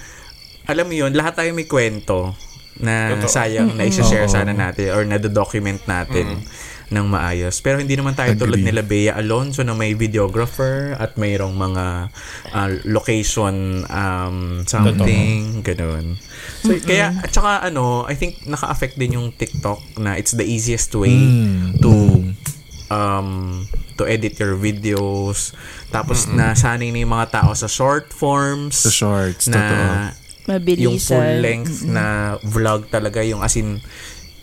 alam 0.66 0.86
mo 0.90 0.94
yun, 0.98 1.14
lahat 1.14 1.38
tayo 1.38 1.54
may 1.54 1.70
kwento 1.70 2.34
na 2.80 3.16
Totoo. 3.16 3.32
sayang 3.32 3.72
na 3.80 3.88
isa-share 3.88 4.28
Oo. 4.28 4.32
sana 4.32 4.52
natin 4.52 4.92
or 4.92 5.08
na 5.08 5.16
document 5.18 5.80
natin 5.88 6.44
ng 6.92 7.06
maayos. 7.10 7.58
Pero 7.66 7.82
hindi 7.82 7.98
naman 7.98 8.14
tayo 8.14 8.38
tulad 8.38 8.62
nila 8.62 8.86
Bea 8.86 9.18
Alonso 9.18 9.66
na 9.66 9.74
may 9.74 9.98
videographer 9.98 10.94
at 10.94 11.18
mayroong 11.18 11.58
mga 11.58 11.86
ah, 12.54 12.70
location 12.86 13.82
um, 13.90 14.62
something, 14.70 15.66
ganun. 15.66 16.20
So, 16.62 16.78
kaya, 16.86 17.10
at 17.16 17.34
saka 17.34 17.66
ano, 17.66 18.06
I 18.06 18.14
think 18.14 18.46
naka-affect 18.46 19.02
din 19.02 19.18
yung 19.18 19.34
TikTok 19.34 19.98
na 19.98 20.14
it's 20.14 20.38
the 20.38 20.46
easiest 20.46 20.94
way 20.94 21.16
Mm. 21.16 21.82
to 21.82 21.92
um 22.94 23.64
to 23.98 24.06
edit 24.06 24.38
your 24.38 24.54
videos. 24.54 25.56
Tapos 25.90 26.30
nasanay 26.30 26.94
na 26.94 27.02
yung 27.02 27.14
mga 27.16 27.42
tao 27.42 27.52
sa 27.58 27.66
short 27.66 28.14
forms. 28.14 28.78
Sa 28.86 28.92
shorts, 28.94 29.50
na 29.50 29.58
totoo. 29.58 29.86
Mabilisan. 30.46 30.86
yung 30.86 30.98
full 30.98 31.32
length 31.40 31.76
na 31.84 32.06
vlog 32.42 32.86
talaga 32.88 33.22
yung 33.22 33.42
as 33.42 33.56
in 33.56 33.82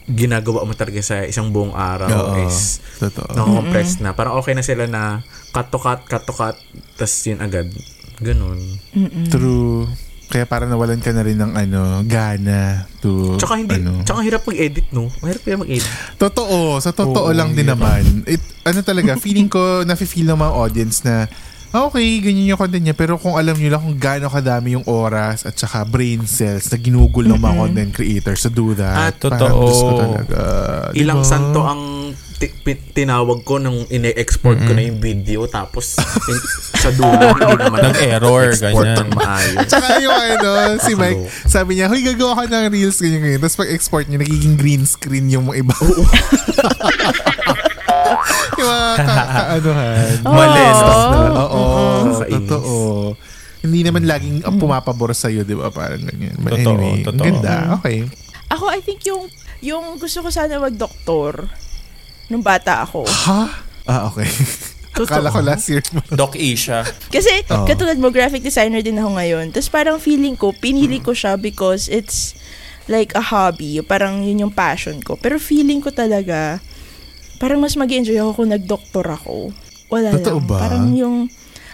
ginagawa 0.04 0.66
mo 0.66 0.75
talaga 0.75 0.99
sa 0.99 1.23
isang 1.23 1.54
buong 1.54 1.73
araw 1.73 2.11
Oo, 2.11 2.42
is 2.42 2.82
totoo. 2.99 3.30
nako-compress 3.32 4.02
na. 4.02 4.11
Parang 4.12 4.35
okay 4.35 4.52
na 4.52 4.61
sila 4.61 4.90
na 4.90 5.23
cut 5.50 5.71
to 5.71 5.78
cut, 5.78 6.02
cut 6.04 6.26
to 6.26 6.35
cut, 6.35 6.59
tas 6.97 7.12
yun 7.23 7.38
agad. 7.38 7.71
Ganun. 8.18 8.59
True. 9.30 9.87
Kaya 10.26 10.42
parang 10.42 10.73
nawalan 10.73 10.99
ka 10.99 11.12
na 11.12 11.21
rin 11.21 11.37
ng 11.37 11.52
ano, 11.52 12.00
gana 12.02 12.88
to 12.99 13.37
Tsaka 13.37 13.61
hindi, 13.61 13.76
ano. 13.76 14.00
tsaka 14.00 14.25
hirap 14.25 14.42
mag-edit, 14.42 14.88
no? 14.90 15.12
Mahirap 15.21 15.42
kaya 15.44 15.61
mag-edit. 15.61 15.92
Totoo, 16.16 16.80
sa 16.80 16.88
totoo 16.90 17.28
Oo, 17.28 17.37
lang 17.37 17.52
din 17.52 17.68
naman. 17.68 18.25
It, 18.25 18.40
ano 18.64 18.80
talaga, 18.80 19.14
feeling 19.14 19.47
ko, 19.47 19.85
nafe-feel 19.85 20.25
ng 20.25 20.40
mga 20.40 20.52
audience 20.56 21.04
na, 21.04 21.28
okay, 21.73 22.21
ganyan 22.21 22.52
yung 22.52 22.61
content 22.61 22.85
niya. 22.85 22.97
Pero 22.97 23.17
kung 23.17 23.35
alam 23.35 23.57
nyo 23.57 23.69
lang 23.73 23.83
kung 23.83 23.97
gaano 23.97 24.29
kadami 24.29 24.76
yung 24.76 24.85
oras 24.85 25.49
at 25.49 25.57
saka 25.57 25.88
brain 25.88 26.29
cells 26.29 26.69
na 26.69 26.76
ginugol 26.76 27.25
ng 27.25 27.41
mga 27.41 27.55
content 27.57 27.91
creators 27.93 28.45
to 28.45 28.50
do 28.52 28.76
that. 28.76 29.17
At 29.17 29.25
parang 29.25 29.57
totoo. 29.57 29.97
talaga. 29.97 30.41
Ilang 30.93 31.25
santo 31.25 31.64
ang 31.64 31.83
pi- 32.50 32.91
tinawag 32.91 33.47
ko 33.47 33.62
nung 33.62 33.87
ine-export 33.87 34.59
ko 34.59 34.75
na 34.75 34.83
yung 34.83 34.99
video 34.99 35.47
tapos 35.47 35.95
in- 36.31 36.47
sa 36.75 36.91
dulo 36.91 37.38
hindi 37.38 37.55
naman 37.55 37.79
Nag-error, 37.79 38.50
export 38.50 38.83
ganyan. 38.83 38.99
ng 39.07 39.11
maayos. 39.14 39.67
Tsaka 39.71 39.88
yung 40.02 40.17
ano, 40.19 40.50
si 40.83 40.93
Mike, 40.99 41.23
sabi 41.47 41.71
niya, 41.79 41.87
huy, 41.87 42.02
gagawa 42.02 42.43
ka 42.43 42.50
ng 42.50 42.67
reels, 42.75 42.99
ganyan, 42.99 43.23
ganyan. 43.23 43.38
Tapos 43.38 43.59
pag-export 43.62 44.11
niya, 44.11 44.19
nagiging 44.19 44.59
green 44.59 44.83
screen 44.83 45.31
yung 45.31 45.47
mga 45.47 45.62
iba. 45.62 45.75
mga 48.62 48.88
ka- 48.99 49.28
ka-anuhan. 49.28 50.12
Mali, 50.25 50.62
no? 50.62 50.92
Oo, 51.33 51.42
oo, 51.42 51.73
Nakakainis. 52.02 52.33
totoo. 52.49 52.75
Hindi 53.62 53.81
naman 53.81 54.02
laging 54.02 54.42
ang 54.42 54.59
pumapabor 54.59 55.12
sa'yo, 55.12 55.42
di 55.42 55.54
ba? 55.54 55.71
Parang 55.71 56.02
ganyan. 56.02 56.35
But 56.38 56.59
Totoo, 56.59 56.75
anyway, 56.75 56.92
ang 56.92 57.07
totoo. 57.07 57.25
ganda. 57.25 57.54
Okay. 57.78 57.99
Ako, 58.49 58.64
I 58.69 58.81
think 58.81 59.07
yung, 59.07 59.31
yung 59.61 59.85
gusto 59.97 60.19
ko 60.19 60.28
sana 60.28 60.59
mag-doktor 60.59 61.47
nung 62.26 62.42
bata 62.42 62.83
ako. 62.83 63.07
Ha? 63.07 63.42
Ah, 63.85 64.02
okay. 64.09 64.26
Akala 64.92 65.33
ko 65.33 65.40
last 65.40 65.71
year 65.71 65.81
mo. 65.95 66.02
Doc 66.21 66.35
Asia. 66.35 66.85
Kasi 67.09 67.47
Oo. 67.49 67.64
katulad 67.64 67.97
mo, 67.97 68.11
graphic 68.11 68.42
designer 68.42 68.83
din 68.83 68.99
ako 68.99 69.16
ngayon. 69.16 69.49
Tapos 69.49 69.71
parang 69.71 69.97
feeling 69.97 70.35
ko, 70.35 70.52
pinili 70.52 71.00
ko 71.00 71.16
siya 71.16 71.38
because 71.38 71.88
it's 71.88 72.37
like 72.87 73.14
a 73.14 73.23
hobby. 73.23 73.81
Parang 73.81 74.21
yun 74.21 74.42
yung 74.42 74.52
passion 74.52 75.00
ko. 75.00 75.16
Pero 75.16 75.38
feeling 75.38 75.81
ko 75.81 75.88
talaga, 75.88 76.61
parang 77.42 77.58
mas 77.58 77.75
mag 77.75 77.90
enjoy 77.90 78.14
ako 78.22 78.38
kung 78.38 78.54
nag-doktor 78.54 79.02
ako. 79.02 79.50
Wala 79.90 80.14
Totoo 80.14 80.38
lang. 80.38 80.46
ba? 80.46 80.56
Parang 80.62 80.87
yung, 80.94 81.26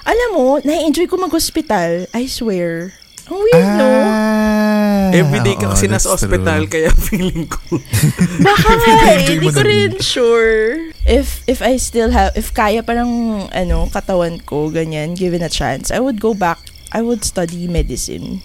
alam 0.08 0.30
mo, 0.32 0.56
na-enjoy 0.64 1.04
ko 1.04 1.20
mag-hospital. 1.20 2.08
I 2.16 2.24
swear. 2.24 2.96
Ang 3.28 3.44
weird, 3.44 3.68
no? 3.76 3.84
Ah, 3.84 5.12
Everyday 5.12 5.52
ka 5.60 5.68
kasi 5.68 5.84
nasa 5.84 6.08
that's 6.08 6.24
ospital 6.24 6.64
true. 6.64 6.72
kaya 6.72 6.88
feeling 7.12 7.44
ko. 7.44 7.60
Baka 8.48 8.70
nga 8.72 8.96
eh. 9.12 9.36
Hindi 9.36 9.52
ko 9.52 9.60
rin 9.60 9.92
sure. 10.00 10.88
If 11.04 11.44
if 11.44 11.60
I 11.60 11.76
still 11.76 12.08
have, 12.08 12.32
if 12.32 12.56
kaya 12.56 12.80
pa 12.80 12.96
ng 12.96 13.12
ano, 13.52 13.92
katawan 13.92 14.40
ko, 14.40 14.72
ganyan, 14.72 15.12
given 15.12 15.44
a 15.44 15.52
chance, 15.52 15.92
I 15.92 16.00
would 16.00 16.24
go 16.24 16.32
back. 16.32 16.56
I 16.88 17.04
would 17.04 17.20
study 17.20 17.68
medicine. 17.68 18.40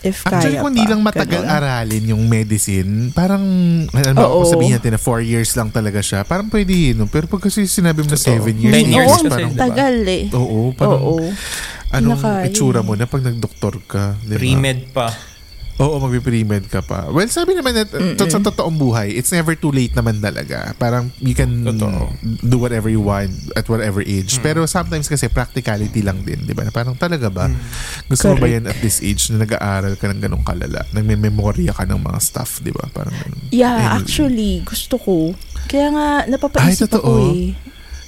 If 0.00 0.24
Actually, 0.24 0.56
kaya 0.56 0.64
kung 0.64 0.72
di 0.72 0.80
pa. 0.80 0.88
lang 0.88 1.00
matagal 1.04 1.42
Ganon. 1.44 1.56
aralin 1.60 2.04
yung 2.08 2.24
medicine, 2.24 3.12
parang, 3.12 3.44
alam 3.92 4.16
mo, 4.16 4.48
sabihin 4.48 4.72
natin 4.74 4.96
na 4.96 5.00
4 5.00 5.20
years 5.20 5.52
lang 5.52 5.68
talaga 5.68 6.00
siya, 6.00 6.24
parang 6.24 6.48
pwede 6.48 6.72
yun. 6.72 6.96
No? 6.96 7.06
Pero 7.06 7.28
pag 7.28 7.44
kasi 7.44 7.68
sinabi 7.68 8.00
mo 8.00 8.08
na 8.08 8.16
7 8.16 8.40
years, 8.56 8.72
Ten 8.72 8.80
eight 8.82 8.96
years 8.96 9.12
Oo, 9.12 9.28
parang, 9.28 9.52
tagal 9.52 9.96
eh. 10.04 10.24
oo, 10.32 10.60
parang, 10.72 11.02
Oo. 11.04 11.28
anong 11.90 12.16
Nakaya. 12.16 12.48
itsura 12.48 12.80
mo 12.80 12.96
na 12.96 13.04
pag 13.04 13.20
nagdoktor 13.20 13.76
ka? 13.84 14.16
Diba? 14.20 14.40
Pre-med 14.40 14.80
pa. 14.90 15.12
Oo, 15.80 15.96
magpipremed 15.96 16.68
ka 16.68 16.84
pa. 16.84 17.08
Well, 17.08 17.24
sabi 17.26 17.56
naman 17.56 17.72
na 17.72 17.88
to, 17.88 18.28
sa 18.28 18.36
totoong 18.36 18.76
buhay, 18.76 19.16
it's 19.16 19.32
never 19.32 19.56
too 19.56 19.72
late 19.72 19.96
naman 19.96 20.20
talaga. 20.20 20.76
Parang 20.76 21.08
you 21.18 21.32
can 21.32 21.64
Totoo. 21.64 22.12
do 22.44 22.60
whatever 22.60 22.92
you 22.92 23.00
want 23.00 23.32
at 23.56 23.64
whatever 23.64 24.04
age. 24.04 24.36
Pero 24.38 24.68
sometimes 24.68 25.08
kasi 25.08 25.26
practicality 25.26 26.04
lang 26.04 26.20
din, 26.20 26.44
di 26.44 26.52
ba? 26.52 26.68
Na 26.68 26.70
Parang 26.70 26.92
talaga 26.94 27.32
ba? 27.32 27.48
Gusto 28.06 28.28
mo 28.30 28.36
ba 28.36 28.46
yan 28.46 28.68
at 28.68 28.76
this 28.78 29.00
age 29.00 29.32
na 29.32 29.40
nag-aaral 29.40 29.96
ka 29.96 30.04
ng 30.06 30.20
ganong 30.20 30.44
kalala? 30.44 30.84
Nagme-memorya 30.92 31.72
ka 31.72 31.88
ng 31.88 31.96
mga 31.98 32.20
stuff, 32.20 32.60
di 32.60 32.70
ba? 32.70 32.84
Parang 32.92 33.16
ganun. 33.16 33.40
Yeah, 33.48 33.72
Anyway. 33.72 33.96
actually, 34.04 34.52
gusto 34.62 35.00
ko. 35.00 35.32
Kaya 35.64 35.88
nga, 35.90 36.06
napapaisip 36.28 36.86
Ay, 36.86 36.92
totoo? 36.92 37.08
ako 37.08 37.32
eh. 37.32 37.56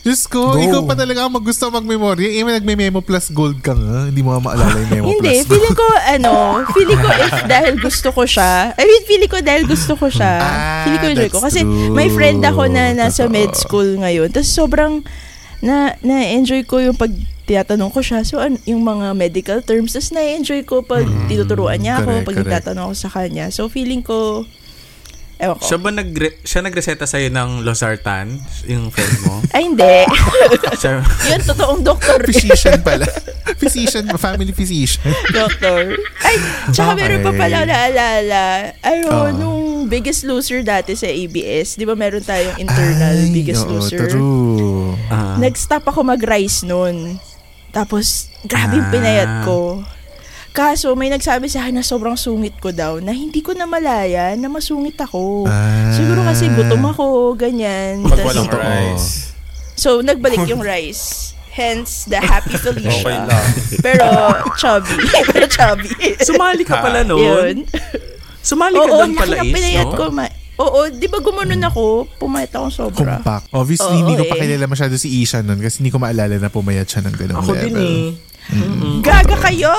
Diyos 0.02 0.26
ko, 0.26 0.54
Go. 0.54 0.58
ikaw 0.58 0.82
pa 0.82 0.98
talaga 0.98 1.22
ang 1.22 1.30
magusto 1.30 1.70
mag-memorya. 1.70 2.26
Eh, 2.26 2.42
may 2.42 2.58
nagme-memo 2.58 2.98
plus 3.00 3.30
gold 3.30 3.62
ka 3.62 3.70
nga. 3.70 4.10
Hindi 4.10 4.18
mo 4.18 4.34
maalala 4.34 4.74
yung 4.76 4.90
memo 4.90 5.06
Hindi, 5.14 5.30
plus 5.30 5.38
gold. 5.38 5.50
feeling 5.52 5.76
ko, 5.78 5.86
ano, 6.10 6.32
feeling 6.74 6.98
ko 6.98 7.08
if 7.16 7.32
dahil 7.46 7.74
gusto 7.78 8.08
ko 8.10 8.22
siya, 8.26 8.50
I 8.74 8.82
mean, 8.82 9.02
feeling 9.06 9.30
ko 9.30 9.38
dahil 9.38 9.62
gusto 9.62 9.94
ko 9.94 10.10
siya, 10.10 10.32
Ah, 10.36 10.82
feeling 10.82 10.98
ko 10.98 11.08
enjoy 11.08 11.30
ko. 11.30 11.38
Kasi 11.38 11.62
true. 11.62 11.94
may 11.94 12.10
friend 12.10 12.42
ako 12.42 12.66
na 12.66 12.90
nasa 12.92 13.30
med 13.30 13.54
school 13.54 13.94
ngayon, 13.96 14.26
tapos 14.28 14.50
sobrang, 14.50 15.06
na 15.60 15.94
na-enjoy 16.02 16.66
ko 16.66 16.82
yung 16.82 16.98
pag 16.98 17.14
tinatanong 17.44 17.94
ko 17.94 18.02
siya. 18.02 18.26
So, 18.26 18.42
an, 18.42 18.58
yung 18.64 18.82
mga 18.82 19.14
medical 19.14 19.62
terms, 19.62 19.94
tapos 19.94 20.10
na-enjoy 20.10 20.66
ko 20.66 20.82
pag 20.82 21.06
tinuturuan 21.26 21.78
niya 21.78 22.02
ako, 22.02 22.10
correct, 22.10 22.26
pag 22.26 22.34
correct. 22.34 22.50
nagtatanong 22.50 22.84
ako 22.84 22.94
sa 22.96 23.08
kanya. 23.08 23.46
So, 23.54 23.70
feeling 23.70 24.02
ko, 24.02 24.42
ewan 25.42 25.56
ko. 25.56 25.64
Siya 25.64 25.76
ba 25.76 25.90
nag 25.90 26.08
siya 26.40 26.60
nagreseta 26.60 27.04
sa'yo 27.04 27.28
ng 27.28 27.50
Losartan, 27.60 28.38
yung 28.64 28.88
friend 28.88 29.16
mo? 29.22 29.42
Ay, 29.54 29.66
hindi. 29.66 29.96
siya, 30.80 31.02
Yan, 31.28 31.42
totoong 31.42 31.82
doktor. 31.82 32.22
Physician 32.24 32.78
pala. 32.80 33.04
physician, 33.60 34.06
family 34.14 34.50
physician. 34.50 35.02
doktor. 35.28 35.98
Ay, 36.22 36.36
tsaka 36.70 36.94
meron 36.94 37.20
pa 37.20 37.28
Okay. 37.28 37.40
pala 37.42 37.58
naalala. 37.64 38.42
Ano, 38.80 39.08
Ah. 39.10 39.30
nung 39.30 39.60
Biggest 39.84 40.22
Loser 40.22 40.62
dati 40.62 40.94
sa 40.94 41.04
ABS, 41.04 41.74
di 41.74 41.82
ba 41.82 41.92
meron 41.92 42.22
tayong 42.22 42.56
internal 42.56 43.18
Ay, 43.18 43.28
Biggest 43.28 43.66
oo, 43.66 43.76
Loser? 43.76 44.08
True. 44.08 44.94
ah, 45.08 45.36
Nag-stop 45.36 45.82
ako 45.84 46.06
mag-rice 46.06 46.62
noon. 46.62 47.18
Tapos, 47.68 48.28
grabe 48.42 48.76
yung 48.76 48.86
Ah. 48.86 48.94
pinayat 48.94 49.32
ko. 49.42 49.82
Kaso, 50.52 50.92
may 50.92 51.08
nagsabi 51.08 51.48
sa 51.48 51.64
akin 51.64 51.74
na 51.74 51.82
sobrang 51.82 52.12
sungit 52.12 52.60
ko 52.60 52.68
daw, 52.70 53.00
na 53.00 53.10
hindi 53.10 53.40
ko 53.40 53.56
na 53.56 53.64
malaya 53.64 54.36
na 54.36 54.46
masungit 54.46 55.00
ako. 55.00 55.48
Ah. 55.48 55.88
Siguro 55.90 56.20
kasi 56.22 56.44
gutom 56.46 56.84
ako, 56.86 57.04
ganyan. 57.34 58.04
Pag 58.04 58.20
walang 58.20 58.52
rice. 58.60 59.32
so, 59.72 60.04
nagbalik 60.04 60.44
yung 60.44 60.60
rice. 60.60 61.32
Hence, 61.48 62.04
the 62.04 62.16
happy 62.16 62.56
Felicia. 62.56 62.88
Okay 62.94 63.16
lang. 63.18 63.46
Pero, 63.80 64.04
chubby. 64.54 64.96
Pero 65.28 65.44
chubby. 65.46 65.88
sumali 66.20 66.64
ka 66.64 66.80
pala 66.80 67.00
noon? 67.00 67.20
Yun. 67.20 67.56
Sumali 68.40 68.72
ka 68.74 68.88
Oo, 68.88 69.04
doon 69.04 69.12
pala 69.12 69.36
is, 69.40 69.52
no? 69.78 69.92
ko. 69.92 70.04
Ma- 70.08 70.32
Oo, 70.54 70.88
di 70.88 71.08
ba 71.08 71.18
gumanon 71.18 71.64
ako? 71.64 72.08
Pumayat 72.16 72.52
ako 72.52 72.66
sobra. 72.68 73.20
Compact. 73.20 73.48
Obviously, 73.50 73.88
Oo, 73.90 74.00
hindi 74.00 74.16
ko 74.16 74.24
eh. 74.24 74.30
pa 74.30 74.36
kilala 74.36 74.64
masyado 74.64 74.94
si 74.96 75.08
Isha 75.20 75.40
nun 75.40 75.58
kasi 75.58 75.80
hindi 75.80 75.88
ko 75.88 75.96
maalala 75.96 76.36
na 76.36 76.48
pumayat 76.48 76.84
siya 76.84 77.04
ng 77.04 77.14
ganong 77.14 77.40
Ako 77.40 77.52
level. 77.52 77.64
din 77.64 77.76
eh. 77.76 78.00
Gaga 79.02 79.36
kayo! 79.50 79.72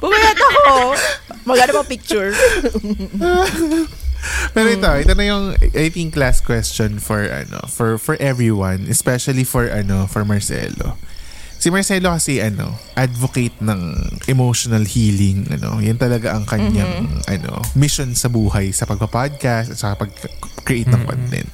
Pumayat 0.00 0.38
ako! 0.38 0.96
Maganda 1.44 1.72
pa 1.76 1.84
picture. 1.84 2.32
Pero 4.52 4.68
ito, 4.68 4.90
ito 5.00 5.12
na 5.16 5.24
yung 5.24 5.56
I 5.72 5.88
think 5.88 6.16
last 6.16 6.44
question 6.44 7.00
for 7.00 7.24
ano, 7.24 7.64
for 7.68 7.96
for 7.96 8.20
everyone, 8.20 8.84
especially 8.88 9.44
for 9.44 9.68
ano, 9.68 10.04
for 10.04 10.28
Marcelo. 10.28 11.00
Si 11.60 11.68
Marcelo 11.68 12.12
kasi 12.16 12.40
ano, 12.40 12.76
advocate 12.96 13.60
ng 13.60 13.80
emotional 14.28 14.84
healing, 14.84 15.44
ano. 15.52 15.80
Yan 15.80 16.00
talaga 16.00 16.32
ang 16.36 16.48
kanyang 16.48 17.24
ano, 17.28 17.60
mission 17.76 18.12
sa 18.16 18.32
buhay 18.32 18.72
sa 18.72 18.88
pagpa-podcast 18.88 19.76
at 19.76 19.78
sa 19.78 19.92
pag-create 19.96 20.88
ng 20.88 21.04
content. 21.04 21.48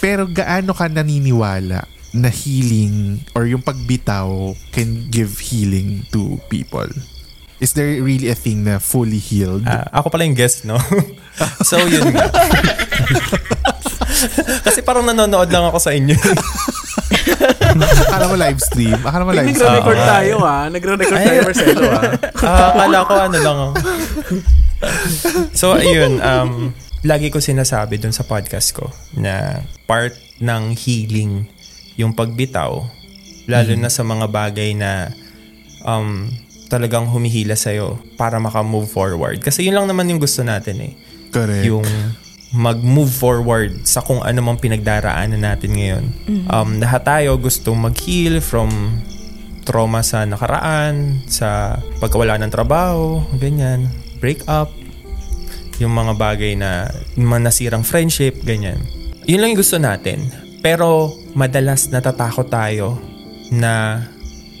Pero 0.00 0.28
gaano 0.28 0.72
ka 0.72 0.88
naniniwala 0.88 2.01
na 2.12 2.28
healing 2.28 3.24
or 3.32 3.48
yung 3.48 3.64
pagbitaw 3.64 4.52
can 4.70 5.08
give 5.08 5.40
healing 5.40 6.04
to 6.12 6.36
people? 6.52 6.86
Is 7.62 7.72
there 7.78 8.02
really 8.02 8.28
a 8.28 8.34
thing 8.34 8.66
na 8.66 8.82
fully 8.82 9.22
healed? 9.22 9.62
Ah, 9.70 9.86
ako 9.94 10.10
pala 10.10 10.26
yung 10.26 10.34
guest, 10.34 10.66
no? 10.66 10.82
so, 11.68 11.78
yun 11.78 12.10
nga. 12.10 12.26
Kasi 14.66 14.82
parang 14.82 15.06
nanonood 15.06 15.46
lang 15.46 15.70
ako 15.70 15.78
sa 15.78 15.94
inyo. 15.94 16.18
Akala 18.10 18.26
mo 18.28 18.34
live 18.34 18.60
stream? 18.60 18.98
Akala 19.06 19.22
mo 19.22 19.30
live 19.30 19.54
stream? 19.54 19.62
nagre-record 19.62 19.98
Oo. 19.98 20.10
tayo 20.10 20.34
ah. 20.42 20.64
Nagre-record 20.68 21.20
tayo, 21.22 21.40
Marcelo 21.46 21.82
ah. 21.86 22.02
Ah, 22.42 22.68
akala 22.74 22.98
ko 23.06 23.12
ano 23.14 23.38
lang 23.38 23.56
ako. 23.62 23.72
so, 25.54 25.66
ayun. 25.78 26.18
Um, 26.18 26.74
lagi 27.06 27.30
ko 27.30 27.38
sinasabi 27.38 27.98
dun 27.98 28.14
sa 28.14 28.26
podcast 28.26 28.74
ko 28.74 28.90
na 29.14 29.62
part 29.86 30.14
ng 30.42 30.74
healing 30.74 31.46
yung 31.96 32.12
pagbitaw. 32.16 32.82
Lalo 33.50 33.72
na 33.74 33.90
sa 33.90 34.06
mga 34.06 34.26
bagay 34.30 34.72
na 34.76 35.10
um, 35.82 36.30
talagang 36.72 37.10
humihila 37.10 37.58
sa'yo 37.58 38.00
para 38.16 38.40
maka-move 38.40 38.88
forward. 38.88 39.42
Kasi 39.44 39.66
yun 39.66 39.76
lang 39.76 39.90
naman 39.90 40.08
yung 40.08 40.22
gusto 40.22 40.40
natin 40.40 40.80
eh. 40.80 40.92
Correct. 41.34 41.68
Yung 41.68 41.84
mag-move 42.52 43.08
forward 43.08 43.84
sa 43.88 44.04
kung 44.04 44.20
ano 44.20 44.44
mang 44.44 44.60
pinagdaraanan 44.60 45.40
natin 45.40 45.72
ngayon. 45.72 46.04
Um, 46.52 46.80
lahat 46.80 47.02
tayo 47.04 47.40
gustong 47.40 47.80
mag-heal 47.80 48.44
from 48.44 48.68
trauma 49.64 50.04
sa 50.04 50.28
nakaraan, 50.28 51.22
sa 51.30 51.80
pagkawala 52.02 52.36
ng 52.40 52.52
trabaho, 52.52 53.24
ganyan, 53.38 53.88
break 54.20 54.44
up, 54.50 54.68
yung 55.80 55.96
mga 55.96 56.12
bagay 56.18 56.52
na 56.58 56.90
yung 57.16 57.32
mga 57.32 57.48
nasirang 57.48 57.84
friendship, 57.86 58.36
ganyan. 58.44 58.78
Yun 59.24 59.40
lang 59.40 59.48
yung 59.54 59.62
gusto 59.62 59.78
natin. 59.80 60.28
Pero 60.60 61.14
madalas 61.32 61.88
natatakot 61.88 62.48
tayo 62.48 63.00
na 63.52 64.04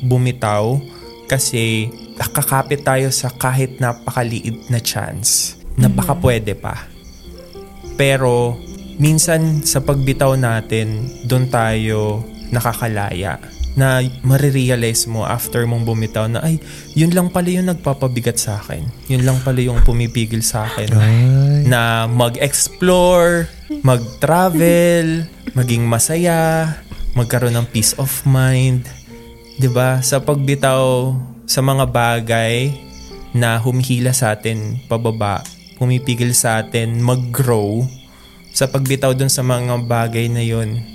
bumitaw 0.04 0.80
kasi 1.28 1.88
kakapit 2.16 2.84
tayo 2.84 3.08
sa 3.08 3.32
kahit 3.32 3.80
napakaliit 3.80 4.68
na 4.68 4.78
chance 4.78 5.56
na 5.80 5.88
baka 5.88 6.12
pwede 6.18 6.52
pa. 6.52 6.76
Pero 7.96 8.56
minsan 9.00 9.64
sa 9.64 9.80
pagbitaw 9.80 10.36
natin, 10.36 11.08
doon 11.24 11.48
tayo 11.48 12.20
nakakalaya 12.52 13.40
na 13.72 14.04
marirealize 14.20 15.08
mo 15.08 15.24
after 15.24 15.64
mong 15.64 15.88
bumitaw 15.88 16.28
na 16.28 16.44
ay, 16.44 16.60
yun 16.92 17.12
lang 17.16 17.32
pala 17.32 17.48
yung 17.48 17.72
nagpapabigat 17.72 18.36
sa 18.36 18.60
akin. 18.60 18.84
Yun 19.08 19.24
lang 19.24 19.38
pala 19.40 19.64
yung 19.64 19.80
pumipigil 19.80 20.44
sa 20.44 20.68
akin 20.68 20.92
na 21.64 22.04
mag-explore, 22.04 23.48
mag-travel, 23.80 25.24
maging 25.56 25.88
masaya, 25.88 26.76
magkaroon 27.16 27.56
ng 27.56 27.68
peace 27.72 27.96
of 27.96 28.10
mind. 28.28 28.84
'Di 29.56 29.68
ba? 29.72 30.00
Sa 30.04 30.20
pagbitaw 30.20 31.12
sa 31.48 31.60
mga 31.60 31.84
bagay 31.88 32.72
na 33.32 33.56
humihila 33.56 34.12
sa 34.12 34.36
atin 34.36 34.80
pababa, 34.88 35.40
pumipigil 35.80 36.36
sa 36.36 36.60
atin 36.60 37.00
mag-grow, 37.00 37.84
sa 38.52 38.68
pagbitaw 38.68 39.16
dun 39.16 39.32
sa 39.32 39.40
mga 39.40 39.88
bagay 39.88 40.28
na 40.28 40.44
yun, 40.44 40.91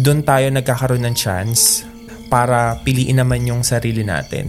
doon 0.00 0.24
tayo 0.24 0.48
nagkakaroon 0.48 1.04
ng 1.04 1.16
chance 1.16 1.84
para 2.32 2.80
piliin 2.80 3.20
naman 3.20 3.44
yung 3.44 3.60
sarili 3.60 4.00
natin. 4.00 4.48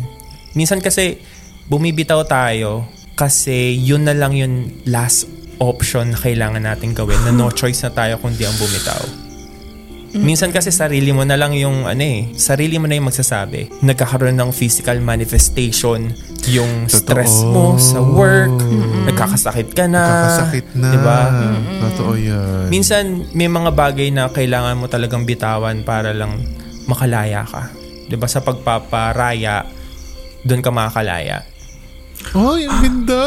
Minsan 0.56 0.80
kasi 0.80 1.20
bumibitaw 1.68 2.24
tayo 2.24 2.88
kasi 3.20 3.76
yun 3.76 4.08
na 4.08 4.16
lang 4.16 4.32
yung 4.32 4.72
last 4.88 5.28
option 5.60 6.16
na 6.16 6.18
kailangan 6.18 6.64
natin 6.64 6.96
gawin 6.96 7.20
na 7.28 7.36
no 7.36 7.52
choice 7.52 7.84
na 7.84 7.92
tayo 7.92 8.16
kundi 8.24 8.48
ang 8.48 8.56
bumitaw. 8.56 9.31
Minsan 10.12 10.52
kasi 10.52 10.76
sarili 10.76 11.16
mo 11.16 11.24
na 11.24 11.40
lang 11.40 11.56
yung 11.56 11.88
ano 11.88 12.04
eh, 12.04 12.36
sarili 12.36 12.76
mo 12.76 12.86
na 12.88 13.00
yung 13.00 13.08
magsasabi. 13.08 13.80
Nagkakaroon 13.80 14.36
ng 14.36 14.52
physical 14.52 15.00
manifestation 15.00 16.12
yung 16.52 16.90
stress 16.90 17.46
Totoo. 17.46 17.54
mo 17.54 17.66
sa 17.78 18.02
work, 18.02 18.52
nagkakasakit 19.08 19.72
ka 19.72 19.86
na. 19.88 20.04
Kakasakit 20.04 20.66
na. 20.74 20.90
Diba? 20.92 21.20
Totoo 21.90 22.14
yan. 22.18 22.68
Minsan 22.68 23.30
may 23.32 23.48
mga 23.48 23.72
bagay 23.72 24.10
na 24.12 24.28
kailangan 24.28 24.76
mo 24.76 24.92
talagang 24.92 25.24
bitawan 25.24 25.86
para 25.86 26.12
lang 26.12 26.44
makalaya 26.90 27.46
ka. 27.46 27.70
'Di 28.10 28.20
ba 28.20 28.28
sa 28.28 28.44
pagpaparaya 28.44 29.64
doon 30.44 30.62
ka 30.66 30.74
makakalaya. 30.74 31.46
Oh, 32.34 32.58
ang 32.58 32.82
ganda. 32.82 33.24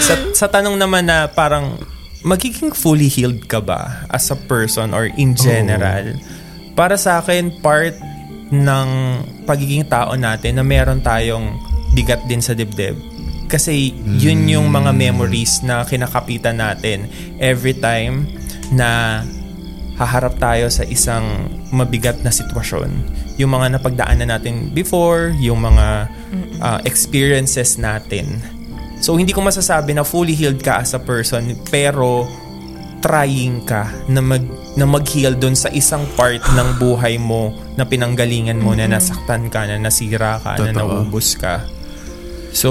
Sa 0.00 0.14
sa 0.32 0.46
tanong 0.48 0.76
naman 0.76 1.08
na 1.08 1.28
parang 1.28 1.76
magiging 2.22 2.74
fully 2.74 3.06
healed 3.06 3.46
ka 3.46 3.62
ba 3.62 4.06
as 4.10 4.30
a 4.30 4.38
person 4.38 4.94
or 4.94 5.10
in 5.18 5.34
general? 5.38 6.18
Para 6.74 6.98
sa 6.98 7.22
akin 7.22 7.58
part 7.62 7.94
ng 8.48 8.88
pagiging 9.44 9.84
tao 9.86 10.16
natin 10.16 10.56
na 10.56 10.64
meron 10.64 11.04
tayong 11.04 11.58
bigat 11.92 12.24
din 12.26 12.40
sa 12.40 12.56
dibdib. 12.56 12.96
Kasi 13.48 13.96
yun 14.20 14.44
yung 14.44 14.68
mga 14.68 14.92
memories 14.92 15.64
na 15.64 15.80
kinakapitan 15.80 16.60
natin 16.60 17.08
every 17.40 17.72
time 17.72 18.28
na 18.76 19.24
haharap 19.96 20.36
tayo 20.36 20.68
sa 20.68 20.84
isang 20.84 21.48
mabigat 21.72 22.20
na 22.22 22.30
sitwasyon. 22.30 22.92
Yung 23.40 23.50
mga 23.50 23.80
napagdaanan 23.80 24.28
natin 24.28 24.70
before, 24.76 25.32
yung 25.40 25.64
mga 25.64 26.06
uh, 26.60 26.78
experiences 26.84 27.80
natin. 27.80 28.38
So 28.98 29.14
hindi 29.14 29.30
ko 29.30 29.40
masasabi 29.40 29.94
na 29.94 30.02
fully 30.02 30.34
healed 30.34 30.60
ka 30.62 30.82
as 30.82 30.94
a 30.94 31.00
person 31.02 31.54
pero 31.70 32.26
trying 32.98 33.62
ka 33.62 33.86
na 34.10 34.18
mag 34.18 34.42
na 34.74 34.86
mag-heal 34.86 35.38
doon 35.38 35.54
sa 35.54 35.70
isang 35.70 36.02
part 36.18 36.42
ng 36.42 36.68
buhay 36.78 37.18
mo 37.18 37.54
na 37.78 37.86
pinanggalingan 37.86 38.58
mo 38.58 38.74
na 38.74 38.90
nasaktan 38.90 39.50
ka, 39.50 39.66
na 39.66 39.78
nasira 39.78 40.38
ka, 40.42 40.58
na 40.58 40.70
Totoo. 40.70 41.06
naubos 41.06 41.38
ka. 41.38 41.62
So 42.50 42.70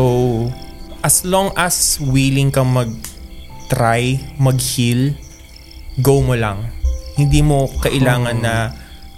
as 1.04 1.24
long 1.24 1.56
as 1.56 2.00
willing 2.04 2.52
kang 2.52 2.72
mag-try, 2.76 4.20
mag-heal, 4.40 5.16
go 6.04 6.20
mo 6.20 6.36
lang. 6.36 6.68
Hindi 7.16 7.40
mo 7.40 7.72
kailangan 7.80 8.38
na 8.40 8.56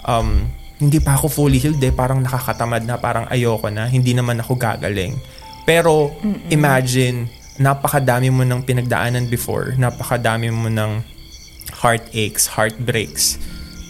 um, 0.06 0.46
hindi 0.80 1.04
pa 1.04 1.20
ako 1.20 1.28
fully 1.28 1.60
healed 1.60 1.84
eh, 1.84 1.92
parang 1.92 2.24
nakakatamad 2.24 2.88
na, 2.88 2.96
parang 2.96 3.28
ayoko 3.28 3.68
na, 3.68 3.92
hindi 3.92 4.16
naman 4.16 4.40
ako 4.40 4.56
gagaling. 4.56 5.18
Pero 5.70 6.18
imagine, 6.50 7.30
napakadami 7.62 8.34
mo 8.34 8.42
ng 8.42 8.66
pinagdaanan 8.66 9.30
before, 9.30 9.78
napakadami 9.78 10.50
mo 10.50 10.66
ng 10.66 11.06
heartaches, 11.86 12.50
heartbreaks, 12.50 13.38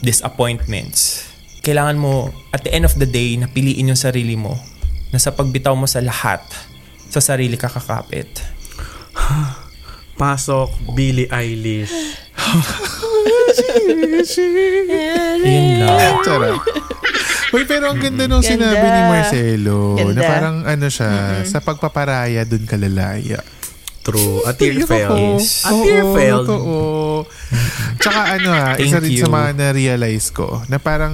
disappointments, 0.03 1.31
kailangan 1.63 1.95
mo 1.95 2.35
at 2.51 2.67
the 2.67 2.71
end 2.75 2.83
of 2.83 2.91
the 2.99 3.07
day 3.07 3.39
na 3.39 3.47
piliin 3.47 3.95
yung 3.95 3.99
sarili 3.99 4.35
mo 4.35 4.59
na 5.15 5.23
sa 5.23 5.31
pagbitaw 5.31 5.71
mo 5.71 5.87
sa 5.87 6.03
lahat, 6.03 6.43
sa 7.07 7.23
sarili 7.23 7.55
ka 7.55 7.71
kakapit. 7.71 8.27
Pasok, 10.19 10.75
Billie 10.99 11.31
Eilish. 11.31 11.95
Yun 15.47 15.79
lang. 15.79 16.19
Charot. 16.27 16.59
Uy, 17.49 17.63
pero 17.65 17.89
ang 17.89 17.97
ganda 17.97 18.25
nung 18.25 18.41
Ganda. 18.41 18.53
sinabi 18.69 18.85
ni 18.85 19.01
Marcelo 19.05 19.79
Ganda. 19.95 20.13
na 20.13 20.21
parang 20.23 20.57
ano 20.63 20.87
siya, 20.87 21.11
sa 21.43 21.59
pagpaparaya 21.59 22.45
dun 22.45 22.63
kalalaya. 22.63 23.41
True. 23.99 24.41
A 24.43 24.53
tear 24.53 24.79
fell. 24.85 25.11
ako. 25.11 25.17
A 25.41 25.71
tear 25.75 26.03
fell. 26.15 26.39
Totoo. 26.41 26.75
Tsaka 27.99 28.19
ano 28.37 28.49
ha, 28.49 28.73
Thank 28.73 28.87
isa 28.87 28.97
rin 28.97 29.11
sa 29.13 29.27
you. 29.27 29.33
mga 29.33 29.49
na-realize 29.55 30.27
ko 30.31 30.63
na 30.65 30.77
parang 30.77 31.13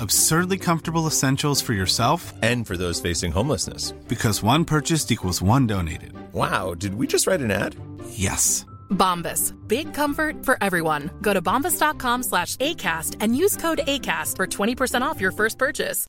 Absurdly 0.00 0.58
comfortable 0.58 1.06
essentials 1.06 1.60
for 1.62 1.72
yourself 1.72 2.32
And 2.42 2.66
for 2.66 2.76
those 2.76 3.00
facing 3.00 3.32
homelessness. 3.32 3.92
because 4.08 4.42
one 4.42 4.64
purchased 4.64 5.10
equals 5.10 5.40
one 5.40 5.66
donated. 5.66 6.12
Wow, 6.32 6.74
did 6.74 6.94
we 6.94 7.06
just 7.06 7.26
write 7.26 7.40
an 7.40 7.50
ad? 7.50 7.74
Yes. 8.12 8.64
Bombas. 8.92 9.52
Big 9.66 9.92
comfort 9.94 10.44
for 10.44 10.56
everyone. 10.60 11.10
Go 11.22 11.32
to 11.34 11.40
bombas.com 11.42 12.22
slash 12.22 12.56
ACAST 12.60 13.16
and 13.20 13.34
use 13.36 13.56
code 13.56 13.80
ACAST 13.88 14.36
for 14.36 14.46
20% 14.46 15.02
off 15.02 15.20
your 15.20 15.32
first 15.32 15.58
purchase. 15.58 16.06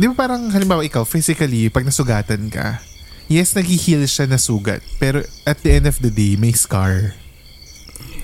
Di 0.00 0.06
ba 0.06 0.14
parang 0.14 0.48
halimbawa 0.54 0.86
ikaw, 0.86 1.02
physically, 1.04 1.68
pag 1.68 1.84
nasugatan 1.84 2.48
ka, 2.48 2.78
yes, 3.28 3.52
nag-heal 3.58 4.06
siya 4.06 4.30
na 4.30 4.38
sugat, 4.40 4.80
pero 5.02 5.20
at 5.44 5.60
the 5.60 5.72
end 5.76 5.84
of 5.84 5.98
the 6.00 6.08
day, 6.08 6.38
may 6.40 6.54
scar. 6.54 7.12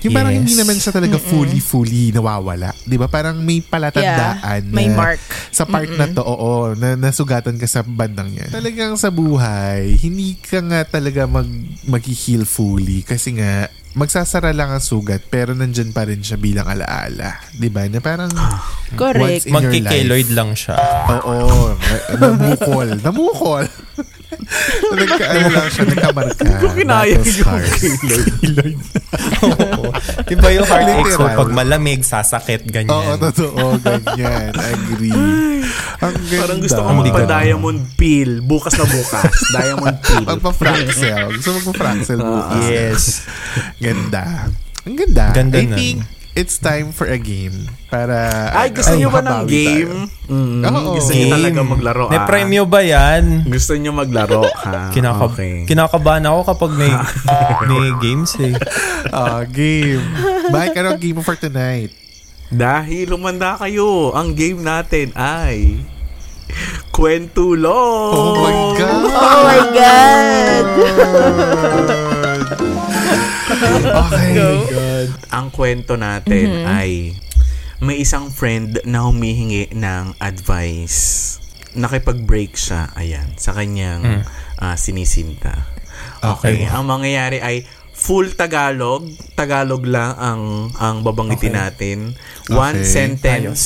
Yung 0.03 0.13
parang 0.13 0.33
Yes. 0.33 0.39
hindi 0.43 0.55
naman 0.55 0.75
siya 0.75 0.91
talaga 0.91 1.17
fully, 1.17 1.57
fully 1.57 2.11
nawawala. 2.11 2.73
Di 2.81 2.95
ba? 2.95 3.07
Parang 3.07 3.37
may 3.37 3.59
palatandaan 3.59 4.61
Yeah, 4.63 4.73
may 4.73 4.87
mark. 4.87 5.17
sa 5.49 5.63
part 5.63 5.89
na 5.89 6.05
to, 6.07 6.21
oo, 6.21 6.73
na 6.73 6.93
nasugatan 6.93 7.55
ka 7.55 7.65
sa 7.65 7.81
bandang 7.81 8.29
yan. 8.29 8.49
Talagang 8.49 8.93
sa 8.93 9.09
buhay, 9.09 9.97
hindi 9.97 10.37
ka 10.37 10.61
nga 10.61 10.81
talaga 10.83 11.25
mag, 11.25 11.47
mag-heal 11.83 12.43
fully 12.43 13.01
kasi 13.01 13.35
nga, 13.35 13.71
magsasara 13.93 14.51
lang 14.51 14.69
ang 14.69 14.79
sugat 14.79 15.23
pero 15.23 15.51
nandyan 15.51 15.89
pa 15.89 16.03
rin 16.03 16.19
siya 16.19 16.35
bilang 16.35 16.65
alaala. 16.65 17.39
Di 17.49 17.69
ba? 17.69 17.85
Na 17.85 17.99
parang 17.99 18.29
once 18.29 18.93
Correct. 18.93 19.45
in 19.45 19.53
your 19.53 19.61
Magkikeloid 19.63 20.27
life. 20.27 20.35
lang 20.35 20.49
siya. 20.53 20.75
Oo, 21.15 21.73
namukol. 22.13 22.89
Namukol. 23.05 23.65
Nagka, 24.87 25.23
ano 25.25 25.47
lang 25.49 25.67
siya, 25.67 25.83
nagkamarka. 25.87 26.43
Kung 26.59 26.75
kinaya 26.75 27.15
Battle 27.15 27.79
yung 27.81 27.99
keloid. 28.37 28.79
Oo. 29.41 29.83
Diba 30.27 30.49
yung 30.51 30.67
mo 30.67 31.03
Literal. 31.07 31.37
pag 31.39 31.49
malamig, 31.55 32.01
sasakit, 32.03 32.67
ganyan. 32.67 32.91
Oo, 32.91 33.15
totoo. 33.17 33.79
Ganyan. 33.79 34.51
Agree. 34.53 35.63
Ang 35.97 36.15
ganda. 36.27 36.37
Parang 36.37 36.59
gusto 36.61 36.79
ko 36.79 36.89
Hindi 36.91 37.09
magpa-diamond 37.09 37.79
peel. 37.95 38.31
Bukas 38.43 38.73
na 38.75 38.85
bukas. 38.85 39.31
diamond 39.49 39.97
peel. 39.97 40.25
Magpa-fraxel. 40.27 41.25
Gusto 41.33 41.49
magpa-fraxel 41.57 42.19
bukas. 42.19 42.61
Yes. 42.61 43.03
Ganda. 43.77 44.49
Ang 44.83 44.95
ganda. 44.95 45.25
Ganda 45.33 45.57
I 45.57 45.65
nun. 45.65 45.77
think 45.77 45.97
it's 46.33 46.57
time 46.57 46.93
for 46.93 47.09
a 47.09 47.17
game. 47.17 47.65
Para, 47.89 48.49
Ay, 48.53 48.69
gusto 48.69 48.93
ano, 48.93 48.99
nyo 49.01 49.09
ba 49.09 49.21
ng 49.21 49.39
game? 49.45 50.05
Mm, 50.29 50.61
Oo. 50.63 50.93
Gusto 50.95 51.11
nyo 51.11 51.25
talaga 51.33 51.59
maglaro, 51.65 52.03
May 52.07 52.21
ah? 52.21 52.27
premyo 52.29 52.63
ba 52.69 52.85
yan? 52.85 53.41
Gusto 53.49 53.73
nyo 53.73 53.91
maglaro, 53.91 54.45
ha? 54.65 54.93
Kinaka- 54.93 55.33
okay. 55.33 55.65
Kinakabahan 55.65 56.29
ako 56.29 56.39
kapag 56.53 56.71
may, 56.77 56.93
may 57.69 57.89
games 57.97 58.37
eh. 58.37 58.53
Ah, 59.09 59.41
game. 59.43 60.05
Bakit 60.47 60.77
ano 60.77 60.93
ang 60.93 61.01
game 61.01 61.17
mo 61.17 61.23
for 61.25 61.33
tonight? 61.35 61.89
Dahil 62.47 63.11
lumanda 63.11 63.57
kayo, 63.57 64.13
ang 64.13 64.31
game 64.31 64.61
natin 64.61 65.11
ay 65.17 65.81
Kwentulong! 66.95 68.13
Oh 68.15 68.33
my 68.39 68.55
God! 68.73 69.03
Oh 69.05 69.39
my 69.43 69.61
God! 69.75 70.65
Okay. 74.07 74.55
Ang 75.31 75.47
kwento 75.51 75.99
natin 75.99 76.63
ay 76.63 77.15
may 77.79 78.01
isang 78.01 78.31
friend 78.31 78.81
na 78.83 79.05
humihingi 79.05 79.75
ng 79.75 80.17
advice. 80.17 81.37
Nakipag-break 81.77 82.57
siya, 82.57 82.89
ayan, 82.97 83.37
sa 83.37 83.53
kanyang 83.53 84.25
ah, 84.57 84.73
sinisinta. 84.73 85.53
Okay. 86.23 86.65
Okay. 86.65 86.71
Ang 86.71 86.89
mangyayari 86.89 87.37
ay 87.37 87.67
full 87.93 88.33
Tagalog. 88.33 89.05
Tagalog 89.33 89.85
lang 89.85 90.13
ang 90.17 90.41
ang 90.77 91.01
babanggitin 91.01 91.53
natin. 91.53 91.97
One 92.49 92.81
Okay. 92.81 92.87
sentence 92.87 93.61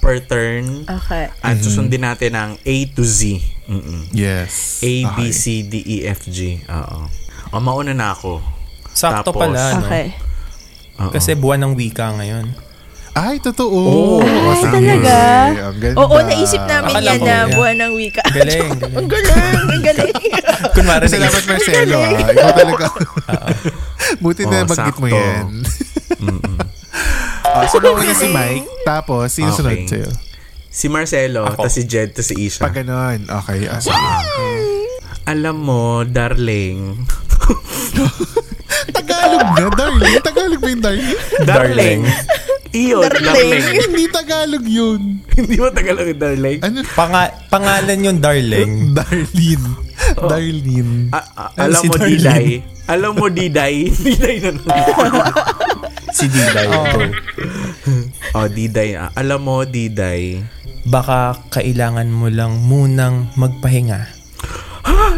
per 0.00 0.24
turn. 0.24 0.88
Okay. 0.88 1.28
At 1.44 1.60
susundin 1.60 2.04
natin 2.04 2.32
ang 2.32 2.50
A 2.56 2.76
to 2.96 3.04
Z. 3.04 3.36
Mm-mm. 3.68 4.08
Yes. 4.10 4.80
A, 4.82 4.92
B, 5.14 5.28
Okay. 5.28 5.32
C, 5.32 5.44
D, 5.62 5.74
E, 5.84 5.96
F, 6.08 6.24
G. 6.26 6.64
Oo. 6.66 7.06
O, 7.50 7.58
mauna 7.58 7.90
na 7.90 8.12
ako. 8.12 8.38
Sakto 8.88 9.30
Tapos, 9.30 9.40
pala, 9.40 9.62
no? 9.72 9.82
Okay. 9.82 10.06
Oo. 10.98 11.10
Kasi 11.10 11.34
buwan 11.34 11.60
ng 11.60 11.74
wika 11.74 12.14
ngayon. 12.14 12.46
Ay, 13.10 13.42
totoo. 13.42 13.74
Oh, 13.74 14.22
Oh, 14.22 14.54
sige. 14.54 14.70
talaga? 14.70 15.14
Ang 15.66 15.78
ganda. 15.82 15.98
Oo, 15.98 16.16
naisip 16.22 16.62
namin 16.62 16.94
Akala 16.94 17.08
yan 17.08 17.18
ko, 17.18 17.24
na 17.24 17.34
yeah. 17.34 17.46
buwan 17.50 17.74
ng 17.76 17.92
wika. 17.92 18.22
Galing, 18.24 18.70
galing. 18.72 18.96
ang 18.96 19.08
galing, 19.08 19.34
ang 19.66 19.82
galing. 19.82 20.14
Kunwari 20.78 21.06
Salamat, 21.10 21.42
Marcelo. 21.44 21.98
Ah. 21.98 22.10
Ikaw 22.22 22.50
talaga. 22.54 22.86
Buti 24.16 24.42
na 24.44 24.56
Oh, 24.56 24.68
banggit 24.68 24.96
mo 24.96 25.06
yan. 25.06 25.44
Ah, 27.42 27.66
so, 27.66 27.82
nauna 27.82 28.14
si 28.14 28.30
Mike. 28.30 28.62
Tapos, 28.84 29.26
sino 29.28 29.50
Okay. 29.50 29.58
sunod 29.58 29.78
sa'yo? 29.90 30.10
Si 30.70 30.86
Marcelo, 30.86 31.42
Ako. 31.44 31.66
tas 31.66 31.74
si 31.74 31.82
Jed, 31.82 32.14
tas 32.14 32.22
si 32.24 32.38
Isha. 32.38 32.62
Pag 32.62 32.78
ganon. 32.78 33.26
Okay. 33.26 33.66
Ah, 33.66 33.82
sige. 33.82 33.98
Alam 35.26 35.56
mo, 35.58 35.82
darling. 36.04 36.94
Tagalog 38.96 39.48
na, 39.50 39.62
darling. 39.70 40.14
Tagalog 40.22 40.60
ba 40.60 40.68
yung 40.68 40.82
darling? 40.82 41.16
Darling. 41.42 42.00
Iyon, 42.70 43.02
darling. 43.02 43.64
Hindi 43.82 44.04
Tagalog 44.08 44.64
yun. 44.64 45.00
Hindi 45.26 45.54
mo 45.58 45.68
Tagalog 45.70 46.06
yung 46.06 46.22
darling? 46.22 46.58
Ano? 46.62 46.78
Panga- 46.94 47.34
pangalan 47.50 47.98
yung 47.98 48.18
darling. 48.18 48.72
Darlene. 48.98 49.66
Darlene. 50.16 50.94
A- 51.10 51.28
a- 51.36 51.52
Ano 51.56 51.66
alam 51.66 51.82
si 51.82 51.86
mo, 51.86 51.94
darling? 51.98 52.16
Diday. 52.16 52.46
Alam 52.86 53.12
mo, 53.14 53.26
Diday. 53.28 53.76
Diday 54.06 54.36
na 54.38 54.50
naman. 54.54 54.82
si 56.10 56.24
Diday. 56.26 56.68
oh, 58.34 58.46
Diday. 58.48 58.90
ah. 58.96 59.10
Alam 59.14 59.40
mo, 59.42 59.56
Diday. 59.62 60.42
Baka 60.82 61.36
kailangan 61.50 62.08
mo 62.08 62.30
lang 62.30 62.54
munang 62.64 63.28
magpahinga. 63.34 64.19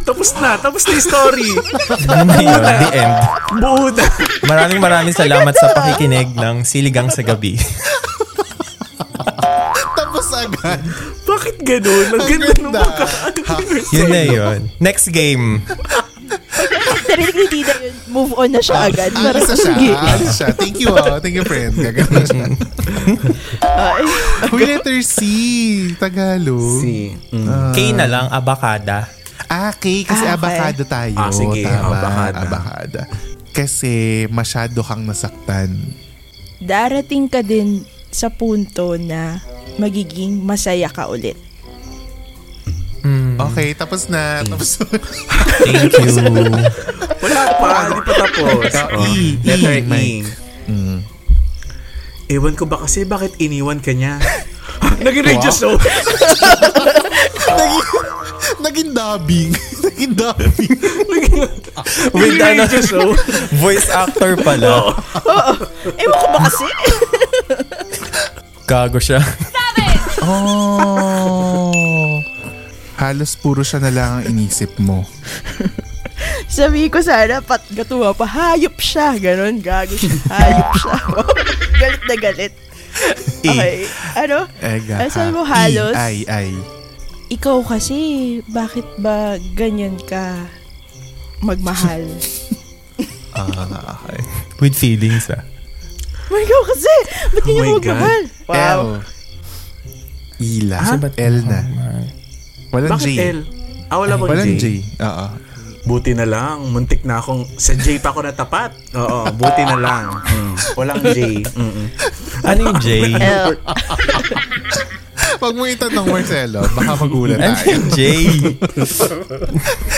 Ah, 0.03 0.11
tapos 0.11 0.35
na. 0.35 0.59
Tapos 0.59 0.83
na 0.83 0.91
yung 0.93 1.07
story. 1.07 1.51
Yun 2.11 2.27
na 2.27 2.38
yun, 2.43 2.59
the 2.59 2.88
end. 2.91 3.15
Buo 3.55 3.87
na. 3.87 4.07
Maraming 4.43 4.81
maraming 4.83 5.15
salamat 5.15 5.55
sa 5.55 5.71
pakikinig 5.71 6.35
ng 6.35 6.67
Siligang 6.67 7.07
sa 7.07 7.23
Gabi. 7.23 7.55
Tapos 9.95 10.27
agad. 10.35 10.83
Bakit 11.23 11.57
ganun? 11.62 12.07
Ang 12.09 12.19
Ang 12.19 12.29
ganda 12.29 12.51
nung 12.59 12.75
ganda. 12.75 12.81
magka... 12.83 13.05
Yun 13.95 14.09
na 14.11 14.23
yun. 14.27 14.59
Next 14.77 15.07
game. 15.09 15.62
Narinig 17.07 17.37
ni 17.37 17.47
Tita 17.49 17.75
yun, 17.79 17.95
move 18.09 18.33
on 18.35 18.51
na 18.51 18.59
siya 18.59 18.91
agad. 18.91 19.15
Parang, 19.15 19.38
Alis 19.38 19.47
na 19.47 19.55
siya. 19.55 19.67
sige. 19.71 19.91
Alis 19.95 20.31
siya. 20.35 20.49
Thank 20.53 20.77
you, 20.81 20.91
oh. 20.91 21.17
Thank 21.23 21.37
you, 21.37 21.45
friend. 21.45 21.73
Gagano 21.77 22.21
siya. 22.27 22.45
Uy, 24.51 24.61
letter 24.67 24.99
C. 25.01 25.19
Tagalog. 25.95 26.83
Si. 26.83 27.15
Mm. 27.31 27.47
Ah. 27.47 27.71
K 27.71 27.79
na 27.95 28.07
lang, 28.11 28.27
abakada. 28.29 29.07
Ah, 29.46 29.72
Kay, 29.72 30.02
kasi 30.02 30.22
Ah, 30.22 30.35
okay. 30.35 30.38
abakada 30.38 30.83
tayo. 30.85 31.16
Ah, 31.16 31.31
sige. 31.31 31.62
Tama, 31.62 31.87
Abakada. 31.88 32.38
abakada. 32.40 33.02
Kasi 33.50 33.92
masyado 34.28 34.81
kang 34.81 35.02
nasaktan. 35.02 35.72
Darating 36.59 37.26
ka 37.26 37.40
din 37.40 37.83
sa 38.09 38.28
punto 38.28 38.94
na 38.94 39.40
magiging 39.76 40.38
masaya 40.38 40.87
ka 40.87 41.07
ulit. 41.07 41.37
Mm, 43.02 43.35
Okay, 43.42 43.74
tapos 43.74 44.07
na. 44.07 44.40
Tapos 44.42 44.78
thank 45.59 45.90
you. 45.90 46.22
Wala 47.18 47.40
pa, 47.59 47.68
hindi 47.88 48.00
pa 48.00 48.12
tapos. 48.16 48.72
Oh, 48.94 49.02
E, 49.02 49.35
E, 49.35 49.42
letter 49.42 49.74
E. 49.74 49.83
Mike. 49.83 50.31
Mm. 50.64 50.98
Ewan 52.31 52.55
ko 52.55 52.64
ba 52.64 52.78
kasi 52.78 53.02
bakit 53.02 53.35
iniwan 53.37 53.76
ka 53.76 53.90
niya? 53.90 54.22
Naging 55.05 55.26
radio 55.26 55.50
show. 55.50 55.74
Naging 58.61 58.93
dubbing. 58.93 59.51
Naging 59.87 60.12
dubbing. 60.12 60.77
With 62.17 62.43
ano, 62.43 62.65
show. 62.85 63.17
voice 63.62 63.88
actor 63.88 64.37
pala. 64.37 64.93
Ewan 65.97 66.17
ko 66.19 66.27
ba 66.29 66.38
kasi? 66.45 66.67
Gago 68.69 68.99
siya. 69.01 69.21
Oh. 70.23 71.73
Halos 73.01 73.35
puro 73.35 73.67
siya 73.67 73.83
na 73.83 73.91
lang 73.91 74.11
ang 74.21 74.25
inisip 74.31 74.79
mo. 74.79 75.03
Sabi 76.47 76.87
ko 76.93 77.01
sana, 77.03 77.41
pat 77.43 77.65
gatuwa 77.73 78.12
pa, 78.15 78.29
hayop 78.29 78.77
siya. 78.79 79.17
Ganon, 79.19 79.59
gago 79.59 79.97
siya. 79.97 80.15
Hayop 80.31 80.71
siya. 80.79 80.95
galit 81.81 82.03
na 82.07 82.17
galit. 82.21 82.53
Okay. 83.43 83.88
Ano? 84.15 84.47
Ega, 84.61 85.03
Ay, 85.03 85.09
sabi 85.11 85.31
mo 85.35 85.43
ha. 85.43 85.67
halos. 85.67 85.97
I, 85.97 85.99
ay, 85.99 86.17
ay. 86.29 86.49
Ikaw 87.33 87.64
kasi, 87.64 87.99
bakit 88.53 88.85
ba 89.01 89.40
ganyan 89.57 89.97
ka 90.05 90.37
magmahal? 91.40 92.05
Ah. 93.33 93.97
With 94.61 94.77
feelings 94.77 95.33
ah. 95.33 95.40
Oh 96.29 96.37
my 96.37 96.45
God, 96.45 96.64
kasi, 96.68 96.92
ba't 97.33 97.45
ganyan 97.49 97.64
Oh 97.64 97.77
magmahal? 97.81 98.23
Wow. 98.45 98.53
L. 98.61 98.85
Ila. 100.37 100.77
Kasi 100.85 100.95
ba't 101.01 101.14
L 101.16 101.37
na. 101.49 101.61
Walang 102.77 102.92
Bakit 102.92 103.09
J. 103.09 103.33
L? 103.33 103.38
Ah, 103.88 103.97
wala 104.05 104.21
bang 104.21 104.29
Walang 104.37 104.53
J? 104.53 104.61
J. 104.61 104.66
Oo. 105.01 105.27
Buti 105.88 106.12
na 106.12 106.29
lang. 106.29 106.68
Muntik 106.77 107.09
na 107.09 107.25
akong 107.25 107.49
sa 107.57 107.73
J 107.73 107.97
pa 108.05 108.12
ako 108.12 108.21
natapat. 108.21 108.77
Oo, 109.01 109.33
buti 109.33 109.62
na 109.64 109.77
lang. 109.81 110.05
Mm. 110.12 110.55
Walang 110.77 111.01
J. 111.01 111.18
Mm-mm. 111.57 111.87
Ano 112.45 112.61
yung 112.68 112.81
J? 112.85 112.88
L. 113.16 113.57
Pag 115.42 115.59
mo 115.59 115.66
itanong 115.66 116.07
Marcelo, 116.07 116.62
baka 116.70 116.94
magulat 116.94 117.35
Ano 117.35 117.50
tayo. 117.52 117.66
yung 117.74 117.87
J? 117.90 118.00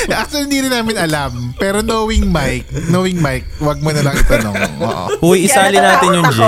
Actually, 0.09 0.49
hindi 0.49 0.65
rin 0.65 0.73
namin 0.73 0.97
alam. 0.97 1.53
Pero 1.61 1.85
knowing 1.85 2.33
Mike, 2.33 2.65
knowing 2.89 3.21
Mike, 3.21 3.45
wag 3.61 3.77
mo 3.85 3.93
na 3.93 4.01
lang 4.01 4.17
itanong. 4.17 4.57
Oo. 4.81 5.05
Uy, 5.29 5.45
isali 5.45 5.77
natin 5.77 6.17
yung 6.17 6.33
J. 6.33 6.41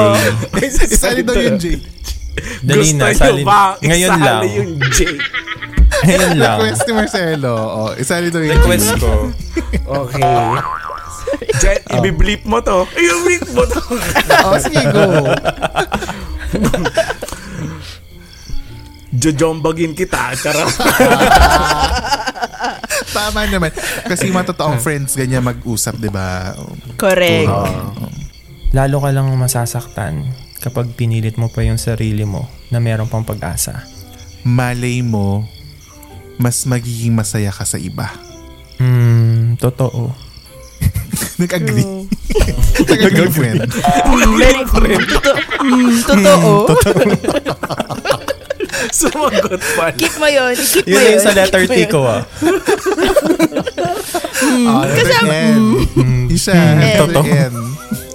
Isali 0.88 1.20
daw 1.20 1.36
yung 1.36 1.60
J. 1.60 1.76
Dali 2.64 2.80
Gusto 2.80 2.96
na, 2.96 3.04
nyo 3.04 3.12
isali. 3.12 3.42
ba? 3.44 3.76
Ngayon 3.80 4.08
Isali 4.08 4.24
lang. 4.24 4.40
yung 4.48 4.72
J. 4.88 4.98
Ngayon 5.96 6.32
lang. 6.36 6.56
Request 6.56 6.80
ni 6.80 6.92
Marcelo. 6.96 7.52
Oh, 7.52 7.92
isali 7.96 8.28
daw 8.32 8.40
yung 8.40 8.52
Request 8.56 8.88
ko. 8.96 9.12
Okay. 9.84 10.24
Jet, 11.58 11.82
i-bleep 11.90 12.46
mo 12.48 12.62
to. 12.64 12.88
I-bleep 12.96 13.44
mo 13.52 13.60
to. 13.68 13.80
Oh, 14.40 14.56
sige, 14.56 14.80
go. 14.88 15.04
Jojombagin 19.16 19.96
kita. 19.96 20.36
Charot. 20.36 20.68
Tama 23.16 23.48
naman. 23.48 23.72
Kasi 24.04 24.28
mga 24.28 24.52
totoong 24.52 24.80
friends, 24.80 25.16
ganyan 25.16 25.44
mag-usap, 25.44 25.96
di 25.96 26.10
ba? 26.12 26.52
Correct. 27.00 27.48
Lalo 28.76 29.00
ka 29.00 29.10
lang 29.14 29.32
masasaktan 29.40 30.26
kapag 30.60 30.92
pinilit 30.98 31.40
mo 31.40 31.48
pa 31.48 31.64
yung 31.64 31.80
sarili 31.80 32.26
mo 32.26 32.44
na 32.68 32.82
meron 32.82 33.08
pang 33.08 33.24
pag-asa. 33.24 33.86
Malay 34.44 35.00
mo, 35.00 35.48
mas 36.36 36.68
magiging 36.68 37.16
masaya 37.16 37.50
ka 37.50 37.64
sa 37.64 37.80
iba. 37.80 38.12
Hmm, 38.76 39.56
totoo. 39.56 40.12
Nag-agree. 41.40 42.04
Nag-agree, 42.90 43.32
friend. 43.32 43.64
Very, 44.36 44.62
totoo. 45.08 45.40
Mm, 45.64 45.96
totoo. 46.04 46.52
Sumagot 48.98 49.62
pa. 49.74 49.90
Keep 49.92 50.14
mo 50.16 50.26
yun. 50.26 50.54
Keep 50.54 50.84
mo 50.84 50.90
Yun 50.90 51.00
yun. 51.00 51.12
yung 51.12 51.22
sa 51.22 51.32
letter 51.32 51.62
T 51.64 51.72
yun. 51.76 51.88
ko 51.88 52.00
ah. 52.02 52.22
Oh, 54.38 54.82
letter 54.84 55.26
N. 55.26 55.62
Isa. 56.28 56.52
letter 56.52 57.06
Totoo. 57.06 57.24
N. 57.24 57.54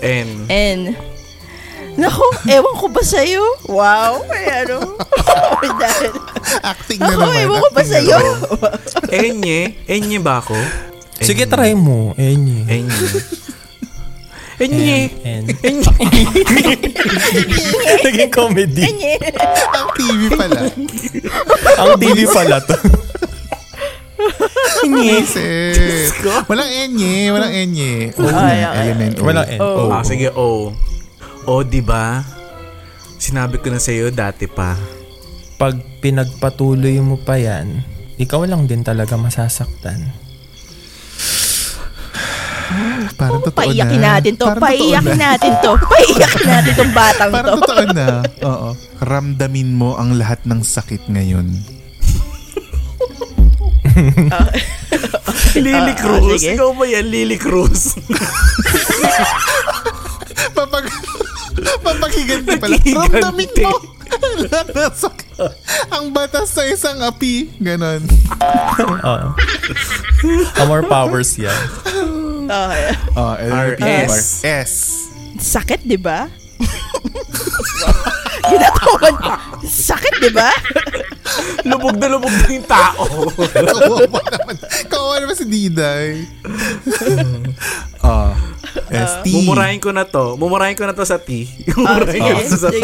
N. 0.01 0.29
N. 0.47 0.79
Naku, 1.91 2.23
ewan 2.47 2.75
ko 2.79 2.87
ba 2.87 3.03
sa'yo? 3.03 3.43
Wow, 3.67 4.23
may 4.25 4.47
ano. 4.63 4.95
Acting 6.71 7.03
na 7.03 7.11
Ako, 7.11 7.19
naman. 7.19 7.43
ewan 7.43 7.57
ko 7.59 7.69
ba 7.69 7.83
sa'yo? 7.83 8.17
Enye. 9.11 9.75
Enye 9.85 10.17
ba 10.17 10.39
ako? 10.39 10.55
Sige, 11.19 11.43
try 11.45 11.75
mo. 11.75 12.15
Enye. 12.15 12.63
Enye. 12.65 13.07
Enye. 14.61 15.09
N. 15.25 15.49
Naging 18.05 18.29
comedy. 18.29 18.85
Nye. 18.85 19.17
Ang 19.73 19.89
TV 19.97 20.21
pala. 20.37 20.69
Ang 21.81 21.91
TV 21.97 22.29
pala 22.29 22.61
to. 22.61 22.77
Yes. 25.01 25.33
Walang 26.45 26.69
enye. 26.69 27.33
Walang 27.33 27.53
enye. 27.57 28.13
O 28.13 28.29
element 28.29 29.17
O. 29.17 29.25
Walang 29.25 29.49
N. 29.49 29.57
Oh. 29.57 29.89
Oh. 29.89 29.97
Ah, 29.97 30.05
sige, 30.05 30.29
O. 30.29 30.77
O, 31.49 31.65
di 31.65 31.81
ba? 31.81 32.21
Sinabi 33.17 33.57
ko 33.57 33.73
na 33.73 33.81
sa'yo 33.81 34.13
dati 34.13 34.45
pa. 34.45 34.77
Pag 35.57 35.81
pinagpatuloy 36.05 37.01
mo 37.01 37.17
pa 37.17 37.37
yan, 37.37 37.81
ikaw 38.21 38.45
lang 38.45 38.69
din 38.69 38.85
talaga 38.85 39.17
masasaktan. 39.17 40.20
Parang 43.19 43.41
totoo 43.41 43.57
Paiyakin 43.57 43.99
na. 43.99 44.07
natin 44.17 44.33
to. 44.35 44.45
Parang 44.45 44.63
Paiyakin 44.63 45.17
na. 45.17 45.25
natin 45.33 45.51
to. 45.59 45.71
Paiyakin 45.93 46.45
natin 46.45 46.71
tong 46.75 46.93
batang 46.93 47.29
Parang 47.29 47.49
to. 47.51 47.59
totoo 47.61 47.83
na. 47.91 48.07
Oo. 48.49 48.69
Ramdamin 49.01 49.69
mo 49.71 49.95
ang 49.95 50.15
lahat 50.15 50.43
ng 50.43 50.61
sakit 50.61 51.07
ngayon. 51.07 51.47
Lily 55.53 55.91
Ah, 55.91 55.97
Cruz. 55.97 56.39
sige. 56.39 56.55
Ikaw 56.55 56.69
ba 56.71 56.85
yan, 56.87 57.05
Lily 57.07 57.35
Cruz? 57.35 57.97
Papag... 60.53 60.85
Papaghiganti 61.81 62.55
pala. 62.55 62.77
Ramdamin 62.79 63.51
mo 63.59 63.71
ang 65.89 66.11
batas 66.11 66.51
sa 66.51 66.63
isang 66.67 66.99
api. 66.99 67.47
Ganon. 67.57 68.03
Oo. 69.01 69.27
Amor 70.57 70.83
powers 70.85 71.35
yan. 71.35 71.55
Okay. 72.47 72.85
Oh, 73.17 73.33
RS. 73.37 74.41
S. 74.45 74.71
Sakit, 75.37 75.85
di 75.85 75.97
ba? 75.97 76.25
Ginatawan. 78.51 79.15
Sakit, 79.61 80.13
di 80.21 80.31
ba? 80.33 80.49
lubog 81.63 81.95
na 81.97 82.07
lubog 82.09 82.33
na 82.33 82.47
yung 82.49 82.67
tao. 82.67 83.03
Kawawa 83.71 84.25
naman. 84.33 84.55
Kawawa 84.89 85.15
naman 85.21 85.35
si 85.37 85.45
Diday. 85.47 86.25
oh. 88.03 88.31
S. 88.91 89.11
T. 89.23 89.27
Mumurahin 89.35 89.79
ko 89.83 89.91
na 89.91 90.07
to. 90.07 90.35
Mumurahin 90.39 90.75
ko 90.75 90.83
na 90.87 90.95
to 90.95 91.03
sa 91.07 91.19
T. 91.19 91.47
Mumurahin 91.75 92.21
ko 92.21 92.31
na 92.35 92.43
to 92.47 92.59
sa 92.59 92.71
T. 92.71 92.81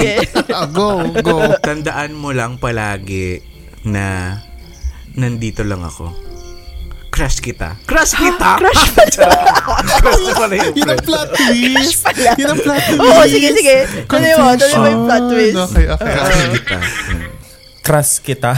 Ah, 0.52 0.68
go, 0.68 1.04
go. 1.24 1.38
Tandaan 1.60 2.16
mo 2.16 2.32
lang 2.32 2.60
palagi 2.60 3.42
na 3.88 4.38
nandito 5.16 5.64
lang 5.64 5.84
ako. 5.84 6.27
Crush 7.18 7.42
kita. 7.42 7.74
Crush 7.90 8.14
kita? 8.22 8.62
Crush 8.62 8.86
pa 8.94 9.02
Crush 10.06 10.22
na 10.22 10.38
pala 10.38 10.54
yung 10.54 10.78
Yun 10.78 10.94
ang 10.94 11.02
plot 11.02 11.34
twist. 11.34 12.06
Yun 12.38 12.54
ang 12.54 12.62
plot 12.62 12.94
twist. 12.94 13.02
Oo, 13.02 13.26
sige, 13.26 13.58
sige. 13.58 13.90
Tuloy 14.06 14.38
mo, 14.38 14.54
tuloy 14.54 14.78
mo 14.78 14.86
yung 14.86 15.10
plot 15.10 15.26
twist. 15.34 15.58
Okay, 15.58 15.86
okay. 15.98 16.14
Crush 16.14 16.62
okay. 16.62 16.62
kita. 16.62 16.78
Crush 17.82 18.22
kita. 18.22 18.54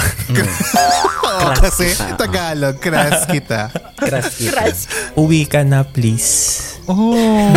Oo, 1.39 1.55
kasi 1.55 1.87
Tagalog, 2.19 2.83
crush 2.83 3.31
kita. 3.31 3.71
Crush 3.95 4.35
kita. 4.35 4.51
Crush. 4.51 4.91
Uwi 5.15 5.47
ka 5.47 5.63
na, 5.63 5.87
please. 5.87 6.75
Oh. 6.83 7.15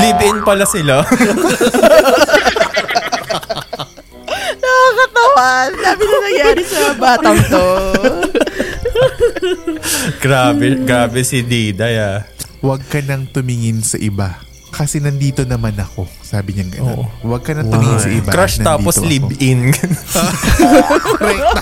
Live-in 0.00 0.40
pala 0.48 0.64
sila. 0.64 1.04
Nakakatawa. 4.64 5.68
Sabi 5.76 6.02
na 6.08 6.16
nangyari 6.24 6.64
sa 6.64 6.96
batang 6.96 7.36
to. 7.52 7.68
Grabe, 10.20 10.84
grabe 10.84 11.24
si 11.24 11.40
Dida 11.40 11.88
ya. 11.88 12.28
Huwag 12.60 12.84
ka 12.88 13.00
nang 13.04 13.28
tumingin 13.28 13.80
sa 13.80 13.96
iba. 14.00 14.43
Kasi 14.74 14.98
nandito 14.98 15.42
naman 15.42 15.72
ako. 15.74 16.04
Sabi 16.20 16.52
niya 16.52 16.66
gano'n. 16.68 17.06
Huwag 17.22 17.40
ka 17.40 17.54
na 17.54 17.62
tumingin 17.62 17.96
sa 17.96 18.10
iba. 18.10 18.28
Crush 18.28 18.58
nandito 18.58 18.68
tapos 18.68 18.94
ako. 18.96 19.06
live-in. 19.06 19.60
Correct. 19.70 21.54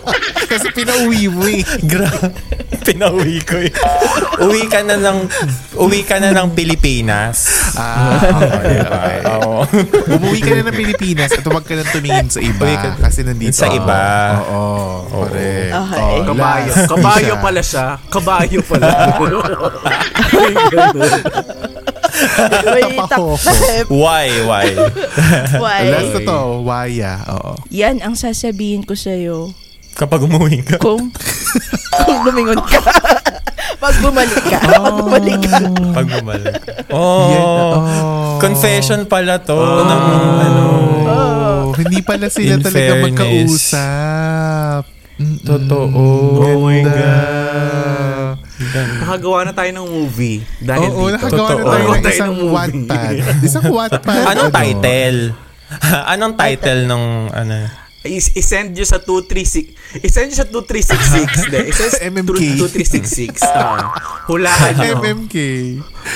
kasi 0.50 0.66
pinauwi 0.72 1.28
mo 1.30 1.46
eh. 1.46 1.62
Gra- 1.84 2.32
Pinauwi 2.80 3.44
ko 3.44 3.60
eh. 3.60 3.70
Uwi 4.40 4.64
ka 4.66 4.80
na 4.80 4.96
ng 4.96 5.28
uwi 5.76 6.00
ka 6.02 6.16
na 6.16 6.32
ng 6.32 6.48
Pilipinas. 6.50 7.46
Ah, 7.76 8.18
okay, 8.18 8.76
okay. 8.80 9.16
Oo. 9.30 9.62
Umuwi 10.10 10.40
ka 10.40 10.50
na 10.50 10.66
ng 10.66 10.74
Pilipinas 10.74 11.30
at 11.30 11.44
huwag 11.44 11.62
ka 11.62 11.76
na 11.76 11.84
tumingin 11.84 12.26
sa 12.26 12.40
iba 12.40 12.66
ka- 12.66 12.98
kasi 12.98 13.22
nandito 13.22 13.52
Sa 13.52 13.68
iba. 13.68 14.00
Oo, 14.42 15.06
correct. 15.06 15.70
Okay. 15.70 16.14
Oh, 16.18 16.26
Kabayo. 16.26 16.72
Kabayo 16.88 17.34
pala 17.38 17.62
siya. 17.62 17.86
Kabayo 18.08 18.58
pala. 18.64 18.88
May 22.66 22.98
takip. 23.10 23.86
Why? 23.88 24.26
Why? 24.42 24.66
Why? 25.56 25.80
Last 25.86 26.12
na 26.12 26.20
to, 26.22 26.40
Waya. 26.62 27.12
Oo. 27.30 27.52
Yan 27.68 27.98
ang 27.98 28.14
sasabihin 28.14 28.82
ko 28.82 28.92
sa'yo 28.92 29.50
Kapag 29.92 30.22
umuwi 30.22 30.62
ka. 30.62 30.76
kung, 30.76 31.10
kung 32.06 32.18
lumingon 32.22 32.60
ka. 32.62 32.80
Pag 33.76 33.96
bumalik 33.98 34.42
ka. 34.42 34.58
Pag 34.60 34.94
bumalik 34.94 35.40
ka. 35.40 35.58
Pag 35.90 36.06
bumalik. 36.10 36.54
Oh, 36.88 37.26
Yan, 37.26 37.44
oh. 37.44 38.36
confession 38.38 39.04
pala 39.04 39.38
to 39.38 39.56
ng 39.56 40.02
ano. 40.38 40.64
Oh, 41.02 41.62
hindi 41.74 42.00
pala 42.00 42.28
sila 42.28 42.56
In 42.56 42.60
talaga 42.60 42.92
fairness. 42.92 43.04
magkausap. 43.06 44.82
Mm-mm. 45.16 45.42
Totoo. 45.42 46.00
Ganda. 46.38 46.48
Oh 46.48 46.60
my 46.62 46.80
God. 46.82 48.09
Nakagawa 49.00 49.38
na 49.48 49.52
tayo 49.56 49.70
ng 49.72 49.86
movie. 49.88 50.44
Dahil 50.60 50.90
Oo, 50.92 51.08
dito. 51.08 51.16
nakagawa 51.16 51.48
na 51.48 51.56
tayo 51.56 51.64
Nakagawa 51.64 51.96
ng 51.96 52.04
tayo 52.04 52.14
isang 52.14 52.28
ng 52.30 52.36
movie. 52.36 52.54
Wattpad. 52.54 53.14
Isang 53.40 53.64
Wattpad. 53.72 54.22
Anong 54.28 54.50
ano? 54.52 54.58
title? 54.60 55.18
Anong 56.12 56.34
title 56.36 56.80
nung 56.84 57.06
ano? 57.32 57.56
Is- 58.02 58.32
isend 58.32 58.72
nyo 58.72 58.80
sa 58.82 58.96
236 58.96 59.76
isend 60.00 60.26
nyo 60.26 60.36
sa 60.38 60.46
2366 60.48 61.52
de 61.52 61.58
isend 61.70 61.90
sa 61.90 62.00
MMK. 62.02 62.40
2366 62.56 63.44
ah 63.44 63.92
hulaan 64.24 64.72
nyo 64.74 64.92
MMK. 64.96 65.36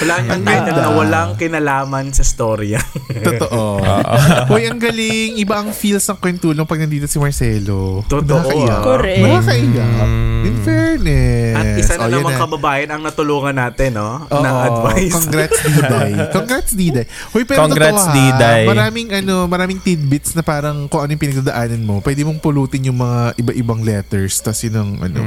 hulaan 0.01 0.21
nyo 0.23 0.33
ang 0.33 0.43
title 0.43 0.75
na 0.75 0.91
walang 0.91 1.31
kinalaman 1.35 2.09
sa 2.09 2.23
storya 2.23 2.81
Totoo. 3.27 3.85
Hoy, 4.51 4.65
ang 4.65 4.77
galing. 4.77 5.37
Iba 5.37 5.61
ang 5.61 5.71
feels 5.71 6.05
ng 6.05 6.17
kwentulong 6.17 6.65
pag 6.65 6.77
nandito 6.79 7.05
si 7.05 7.17
Marcelo. 7.17 8.01
Totoo, 8.05 8.43
Nakakaiyak. 8.43 8.81
Correct. 8.81 9.21
Nakakaiyak. 9.21 10.09
In 10.43 10.57
fairness. 10.61 11.55
at 11.55 11.67
isa 11.75 11.93
na 11.95 12.03
Oh, 12.03 12.11
namang 12.11 12.35
na. 12.35 12.41
kababayan 12.41 12.89
ang 12.91 13.03
natulungan 13.03 13.55
natin 13.55 13.95
no 13.95 14.25
Oo, 14.25 14.41
ng 14.41 14.57
advice 14.63 15.13
Congrats 15.15 15.59
Diday. 15.63 16.11
Congrats 16.31 16.73
Diday. 16.73 17.07
Hoy, 17.31 17.45
pero 17.45 17.59
Congrats, 17.63 18.03
totoo 18.03 18.15
Diday. 18.15 18.63
Maraming 18.67 19.09
ano, 19.15 19.35
maraming 19.47 19.79
tidbits 19.79 20.33
na 20.33 20.43
parang 20.43 20.85
kung 20.87 21.01
ano 21.01 21.11
yung 21.11 21.23
pinagdadaanan 21.23 21.74
mo. 21.83 21.99
Pwede 21.99 22.23
mong 22.23 22.39
pulutin 22.39 22.87
yung 22.87 23.03
mga 23.03 23.35
iba-ibang 23.41 23.83
letters 23.83 24.39
tas 24.39 24.63
yun 24.63 24.79
ang 24.79 24.91
ano, 25.03 25.21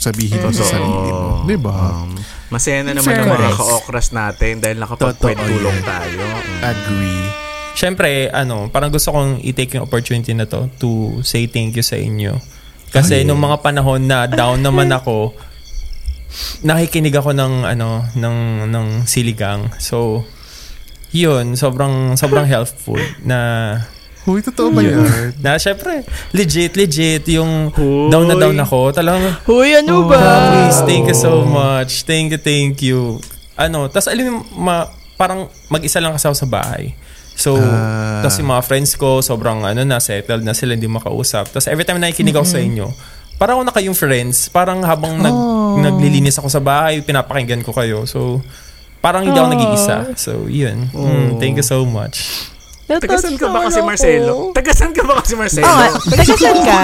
sabihin 0.00 0.40
mo 0.40 0.48
sa 0.54 0.64
sarili 0.64 1.10
mo. 1.12 1.44
Di 1.44 1.58
ba? 1.60 2.00
Um, 2.00 2.16
masaya 2.48 2.80
na 2.86 2.96
naman 2.96 3.12
ang 3.12 3.28
mga 3.36 3.52
ka-okras 3.58 4.16
natin 4.16 4.64
dahil 4.64 4.80
nakapagkwentulong 4.80 5.78
Totoo 5.84 5.92
tayo 5.92 6.20
Mm. 6.46 6.60
Agree. 6.64 7.26
Siyempre, 7.76 8.32
ano, 8.32 8.72
parang 8.72 8.88
gusto 8.88 9.12
kong 9.12 9.44
i-take 9.44 9.76
yung 9.76 9.84
opportunity 9.84 10.32
na 10.32 10.48
to 10.48 10.72
to 10.80 11.20
say 11.20 11.44
thank 11.44 11.76
you 11.76 11.84
sa 11.84 12.00
inyo. 12.00 12.40
Kasi 12.88 13.28
nung 13.28 13.36
mga 13.36 13.60
panahon 13.60 14.08
na 14.08 14.24
down 14.24 14.64
naman 14.64 14.88
ako, 14.88 15.36
nakikinig 16.64 17.12
ako 17.12 17.36
ng 17.36 17.68
ano 17.68 18.08
ng 18.16 18.68
ng 18.72 18.86
siligang. 19.04 19.68
So 19.76 20.24
yun, 21.12 21.56
sobrang 21.56 22.16
sobrang 22.16 22.48
helpful 22.48 23.00
na 23.24 23.38
Hoy, 24.26 24.42
totoo 24.42 24.74
ba 24.74 24.82
yun. 24.82 25.06
yan? 25.06 25.38
na 25.38 25.54
syempre 25.54 26.02
legit 26.30 26.74
legit 26.74 27.22
yung 27.30 27.70
Hoy. 27.70 28.10
down 28.10 28.26
na 28.26 28.34
down 28.34 28.58
ako. 28.58 28.90
Talagang 28.90 29.22
Huy, 29.46 29.70
ano 29.72 30.04
ba? 30.04 30.18
Please, 30.50 30.82
thank 30.82 31.06
you 31.06 31.14
so 31.14 31.42
much. 31.42 32.02
Thank 32.02 32.34
you, 32.34 32.40
thank 32.40 32.82
you. 32.82 33.22
Ano, 33.54 33.86
tas 33.86 34.04
alam 34.04 34.26
mo, 34.28 34.42
ma, 34.52 34.84
parang 35.14 35.46
mag-isa 35.66 35.96
lang 35.96 36.10
kasi 36.10 36.26
ako 36.26 36.36
sa 36.36 36.44
bahay. 36.44 36.92
So, 37.32 37.54
Ah. 37.54 38.20
tas 38.20 38.34
yung 38.36 38.48
mga 38.48 38.64
friends 38.64 38.96
ko, 38.96 39.20
sobrang 39.20 39.62
ano 39.62 39.80
na, 39.80 39.96
settled 39.96 40.42
na 40.42 40.52
sila, 40.52 40.74
hindi 40.74 40.88
makausap. 40.88 41.46
Tas 41.48 41.68
every 41.68 41.84
time 41.84 41.96
na 41.96 42.08
nakikinig 42.08 42.34
ako 42.34 42.48
sa 42.48 42.58
inyo, 42.58 42.90
parang 43.36 43.60
ako 43.60 43.64
na 43.64 43.74
kayong 43.74 43.94
friends. 43.94 44.48
Parang 44.48 44.80
habang 44.82 45.20
nag, 45.20 45.36
naglilinis 45.78 46.34
ako 46.34 46.48
sa 46.48 46.58
bahay, 46.58 46.98
pinapakinggan 46.98 47.60
ko 47.60 47.70
kayo. 47.70 48.04
So, 48.04 48.40
parang 48.98 49.22
hindi 49.22 49.36
ako 49.36 49.48
nag-iisa. 49.52 49.96
So, 50.16 50.48
yun. 50.48 50.88
Mm, 50.90 51.36
thank 51.36 51.54
you 51.54 51.62
so 51.62 51.84
much. 51.86 52.48
Tagasan 52.86 53.34
ka 53.34 53.46
ba 53.50 53.66
kasi 53.66 53.82
Marcelo? 53.82 54.54
Tagasan 54.54 54.90
ka 54.94 55.02
ba 55.02 55.18
kasi 55.18 55.34
Marcelo? 55.34 55.66
Oo 55.66 55.74
nga. 55.74 55.88
Tagasan 56.06 56.56
ka? 56.62 56.80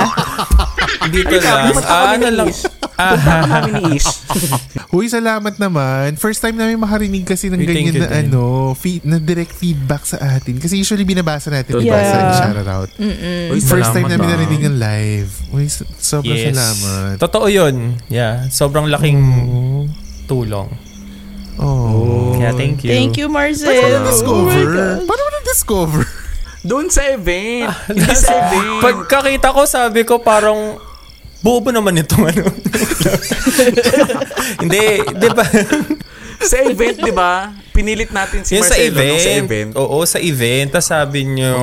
Dito 1.14 1.34
lang. 1.38 1.58
Ah, 1.82 2.14
ano 2.14 2.26
lang. 2.28 2.48
Ah, 2.94 3.14
kami 3.46 3.70
ni 3.72 3.82
Ish. 3.96 4.10
Huy, 4.92 5.06
salamat 5.08 5.56
naman. 5.56 6.18
First 6.18 6.42
time 6.42 6.54
namin 6.54 6.76
makarinig 6.76 7.24
kasi 7.24 7.48
ng 7.48 7.58
thank 7.58 7.70
ganyan 7.70 7.94
you 7.94 8.02
na 8.02 8.10
din. 8.10 8.28
ano, 8.28 8.42
feed, 8.74 9.02
na 9.02 9.16
direct 9.16 9.54
feedback 9.54 10.02
sa 10.04 10.18
atin. 10.20 10.58
Kasi 10.58 10.76
usually 10.76 11.02
binabasa 11.02 11.48
natin, 11.48 11.80
Yeah. 11.80 12.34
shout 12.36 12.66
out. 12.66 12.90
Uy, 13.50 13.58
First 13.58 13.94
time 13.94 14.06
namin 14.06 14.26
narinig 14.26 14.62
ng 14.68 14.76
live. 14.76 15.30
Uy, 15.50 15.66
so- 15.66 15.88
sobrang 15.96 16.36
yes. 16.36 16.50
salamat. 16.52 17.14
Totoo 17.18 17.46
yun. 17.46 17.96
Yeah. 18.06 18.46
Sobrang 18.50 18.86
laking 18.86 19.18
tulong. 20.26 20.91
Oh. 21.56 22.32
Kaya 22.34 22.52
thank 22.52 22.80
you. 22.82 22.90
Thank 22.90 23.16
you, 23.16 23.28
Marcel. 23.28 24.02
Discover? 24.04 24.62
Paano 25.02 25.20
mo 25.20 25.30
na-discover? 25.34 26.02
Doon 26.68 26.86
sa 26.88 27.02
event. 27.08 27.68
Hindi 27.86 28.14
sa 28.14 28.32
event. 28.48 28.80
Pagkakita 28.80 29.50
ko, 29.50 29.66
sabi 29.66 30.02
ko 30.02 30.18
parang 30.18 30.78
bobo 31.42 31.68
naman 31.68 31.98
itong 31.98 32.22
ano. 32.30 32.46
Hindi, 34.58 34.84
di 35.12 35.28
ba? 35.28 35.44
sa 36.42 36.56
event, 36.60 36.96
di 36.98 37.12
ba? 37.12 37.50
Pinilit 37.72 38.10
natin 38.10 38.42
si 38.42 38.54
Yung 38.54 38.62
sa 38.62 38.74
Marcelo 38.74 38.94
nung 38.94 39.02
event. 39.02 39.18
sa 39.18 39.32
event. 39.32 39.70
Oo, 39.74 39.98
sa 40.04 40.18
event. 40.18 40.68
Tapos 40.70 40.88
sabi 40.88 41.20
nyo, 41.24 41.54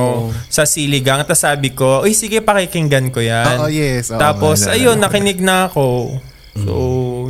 sa 0.48 0.62
siligang. 0.64 1.20
Tapos 1.22 1.40
sabi 1.40 1.68
ko, 1.70 2.02
uy, 2.02 2.12
sige, 2.12 2.40
pakikinggan 2.40 3.08
ko 3.08 3.20
yan. 3.20 3.56
Oo, 3.58 3.68
yes. 3.68 4.10
Oo, 4.10 4.18
Tapos, 4.18 4.66
ayun, 4.66 4.96
nakinig 4.96 5.38
na 5.38 5.68
ako. 5.68 6.18
So, 6.56 6.74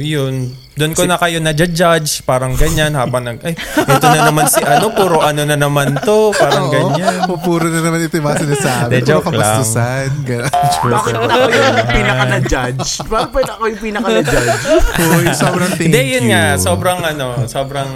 yun. 0.01 0.55
Doon 0.81 0.93
ko 0.93 1.05
na 1.05 1.15
kayo 1.15 1.39
na 1.39 1.53
judge 1.53 2.25
parang 2.25 2.57
ganyan 2.57 2.93
habang 2.93 3.21
nag 3.21 3.45
ay 3.45 3.53
ito 3.77 4.07
na 4.07 4.21
naman 4.25 4.49
si 4.49 4.65
ano 4.65 4.89
puro 4.91 5.21
ano 5.21 5.45
na 5.45 5.53
naman 5.53 5.93
to 6.01 6.33
parang 6.33 6.67
Oo. 6.67 6.73
ganyan 6.73 7.29
O, 7.29 7.37
puro 7.37 7.69
na 7.69 7.79
naman 7.79 8.01
ito 8.01 8.17
yung 8.17 8.25
mga 8.25 8.41
sinasabi. 8.41 8.91
De, 8.91 8.97
Puro 8.97 9.09
joke 9.13 9.29
lang. 9.31 9.61
kapastusan. 9.61 10.09
Ganun. 10.25 10.51
Bakit 10.97 11.15
ako 11.15 11.29
yung 11.53 11.93
pinaka 11.93 12.25
na-judge? 12.27 12.89
Bakit 13.05 13.47
ako 13.47 13.63
yung 13.67 13.81
pinaka 13.81 14.09
na-judge? 14.11 14.61
Uy, 14.99 15.25
sobrang 15.33 15.71
thank 15.71 15.85
Hindi, 15.87 16.01
yun 16.09 16.25
you. 16.25 16.33
nga. 16.33 16.45
Sobrang 16.57 16.99
ano, 17.03 17.27
sobrang 17.45 17.91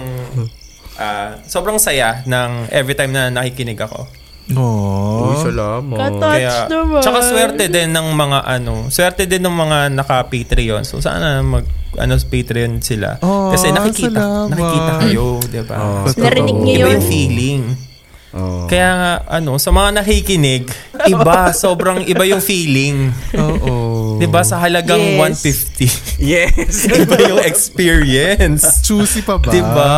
ah, 0.95 1.41
sobrang 1.43 1.77
saya 1.77 2.21
ng 2.23 2.69
every 2.69 2.93
time 2.93 3.09
na 3.09 3.27
nakikinig 3.27 3.77
ako. 3.77 4.05
Aww. 4.45 5.21
Uy, 5.25 5.35
salamat. 5.41 5.97
Ka-touch 5.97 6.57
naman. 6.69 7.01
tsaka 7.01 7.19
swerte 7.25 7.65
din 7.65 7.89
ng 7.89 8.07
mga 8.13 8.39
ano, 8.45 8.73
swerte 8.87 9.25
din 9.25 9.41
ng 9.41 9.55
mga 9.55 9.77
naka-Patreon. 9.91 10.85
So 10.85 11.01
sana 11.01 11.41
mag 11.41 11.65
ano 11.95 12.13
Patreon 12.13 12.77
sila. 12.77 13.17
Oh, 13.19 13.49
Kasi 13.49 13.71
nakikita, 13.71 14.19
salamat. 14.19 14.49
nakikita 14.51 14.91
kayo, 15.01 15.25
'di 15.41 15.61
ba? 15.65 15.75
Oh. 15.79 16.05
Narinig 16.13 16.57
niyo 16.59 16.77
yun? 16.77 16.89
yung 16.91 17.01
feeling. 17.01 17.63
Oh. 18.35 18.67
Kaya 18.67 18.89
nga, 18.91 19.13
ano, 19.31 19.55
sa 19.55 19.71
mga 19.71 19.95
nakikinig, 19.95 20.67
iba, 21.07 21.49
sobrang 21.55 22.03
iba 22.03 22.27
yung 22.27 22.43
feeling. 22.43 23.15
Oo. 23.33 24.19
'Di 24.19 24.27
ba 24.27 24.43
sa 24.43 24.59
halagang 24.59 24.99
Yes. 24.99 25.39
150. 25.41 26.19
Yes. 26.19 26.73
iba 27.07 27.15
yung 27.25 27.39
experience. 27.41 28.83
Juicy 28.83 29.23
pa 29.23 29.39
ba? 29.39 29.47
'Di 29.47 29.61
ba? 29.63 29.95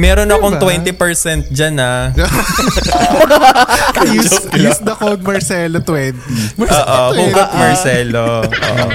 Meron 0.00 0.32
akong 0.32 0.56
Diba? 0.56 0.96
20% 0.96 1.52
dyan 1.52 1.76
ah. 1.76 2.08
use, 4.16 4.48
use 4.56 4.80
the 4.80 4.96
code 4.96 5.20
Marcelo 5.20 5.84
20. 5.84 6.56
Oo, 6.56 7.00
hugot 7.20 7.50
Marcelo. 7.52 8.48
Oo. 8.48 8.88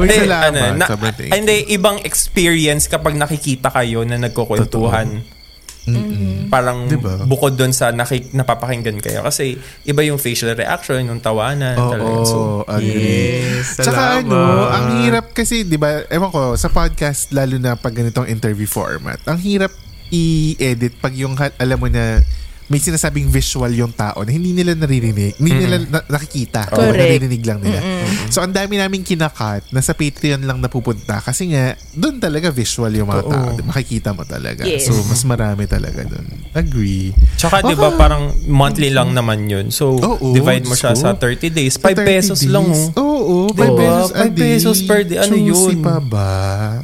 Uy, 0.00 0.08
salamat. 0.08 0.56
ano, 0.56 0.60
na, 0.80 0.86
hindi, 1.36 1.68
ibang 1.76 2.00
experience 2.00 2.88
kapag 2.88 3.12
nakikita 3.12 3.68
kayo 3.68 4.08
na 4.08 4.16
nagkukwentuhan. 4.16 5.20
Parang 6.48 6.86
Diba? 6.86 7.24
bukod 7.24 7.54
doon 7.54 7.74
sa 7.74 7.90
nakik- 7.90 8.32
napapakinggan 8.32 9.00
kayo. 9.00 9.20
Kasi 9.20 9.56
iba 9.84 10.00
yung 10.00 10.16
facial 10.16 10.54
reaction, 10.54 11.04
yung 11.04 11.20
tawanan. 11.20 11.76
Oo, 11.76 11.90
talagang. 11.90 12.24
So, 12.24 12.38
agree. 12.64 13.44
Yes, 13.44 13.76
Tsaka 13.76 14.22
ano, 14.22 14.70
ang 14.70 15.04
hirap 15.04 15.34
kasi, 15.34 15.66
di 15.66 15.76
ba, 15.76 16.06
ewan 16.08 16.30
ko, 16.30 16.54
sa 16.54 16.70
podcast, 16.70 17.32
lalo 17.32 17.58
na 17.58 17.76
pag 17.76 17.92
ganitong 17.92 18.28
interview 18.28 18.64
format, 18.64 19.20
ang 19.26 19.36
hirap 19.36 19.72
i-edit 20.08 20.94
pag 21.00 21.12
yung, 21.12 21.34
alam 21.34 21.78
mo 21.78 21.88
na, 21.90 22.22
may 22.66 22.78
sinasabing 22.78 23.28
visual 23.28 23.68
yung 23.70 23.92
tao 23.92 24.20
na 24.20 24.30
hindi 24.30 24.50
nila 24.50 24.72
naririnig, 24.72 25.36
hindi 25.36 25.52
nila 25.54 25.76
na- 25.82 26.06
nakikita. 26.08 26.66
o 26.66 26.80
Correct. 26.80 26.96
naririnig 26.96 27.42
lang 27.42 27.60
nila. 27.60 27.80
So, 28.28 28.40
ang 28.40 28.50
dami 28.50 28.76
namin 28.76 29.02
kinakat 29.02 29.68
na 29.68 29.80
sa 29.80 29.92
Patreon 29.92 30.40
lang 30.40 30.58
napupunta 30.58 31.20
kasi 31.20 31.48
nga, 31.48 31.76
doon 31.92 32.16
talaga 32.16 32.48
visual 32.48 32.88
yung 32.90 33.06
mga 33.06 33.22
Oo. 33.22 33.30
tao. 33.30 33.48
Makikita 33.64 34.10
mo 34.10 34.24
talaga. 34.24 34.64
Yes. 34.64 34.86
So, 34.86 34.96
mas 35.04 35.20
marami 35.22 35.64
talaga 35.64 36.02
doon. 36.02 36.24
Agree. 36.52 37.10
Tsaka 37.34 37.60
'di 37.60 37.74
ba 37.74 37.90
parang 37.92 38.30
monthly 38.46 38.88
lang 38.88 39.10
naman 39.10 39.44
'yun. 39.44 39.68
So 39.68 39.98
Oo, 39.98 40.30
divide 40.30 40.62
mo 40.62 40.72
siya 40.72 40.94
Diyos 40.94 41.02
sa 41.02 41.12
ko. 41.12 41.26
30 41.26 41.50
days. 41.50 41.74
Sa 41.74 41.82
5 41.82 41.98
30 41.98 42.06
pesos 42.06 42.40
lang 42.46 42.62
days. 42.64 42.94
oh. 42.94 43.02
Oo, 43.04 43.36
5 43.50 43.58
Diba? 43.58 43.74
pesos 43.76 44.08
a 44.08 44.16
Five 44.16 44.32
day. 44.32 44.42
pesos 44.46 44.78
per 44.82 45.00
day. 45.02 45.18
Ano 45.18 45.34
Juicy 45.34 45.50
yun? 45.72 45.82
pa 45.82 45.96
ba? 45.98 46.30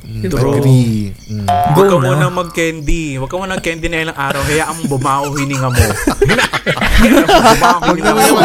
Mm. 0.02 0.22
Agree. 0.26 1.14
Mm. 1.30 1.46
Huwag 1.46 1.86
ka 1.86 1.96
muna 1.96 2.26
mag-candy. 2.28 3.04
Huwag 3.14 3.30
ka 3.30 3.36
muna 3.36 3.54
mag-candy 3.54 3.86
na 3.86 3.98
ilang 4.02 4.18
araw. 4.18 4.42
Hayaan 4.42 4.74
mo 4.76 4.84
bumaho 4.90 5.24
hininga 5.32 5.69
mo. 5.70 5.86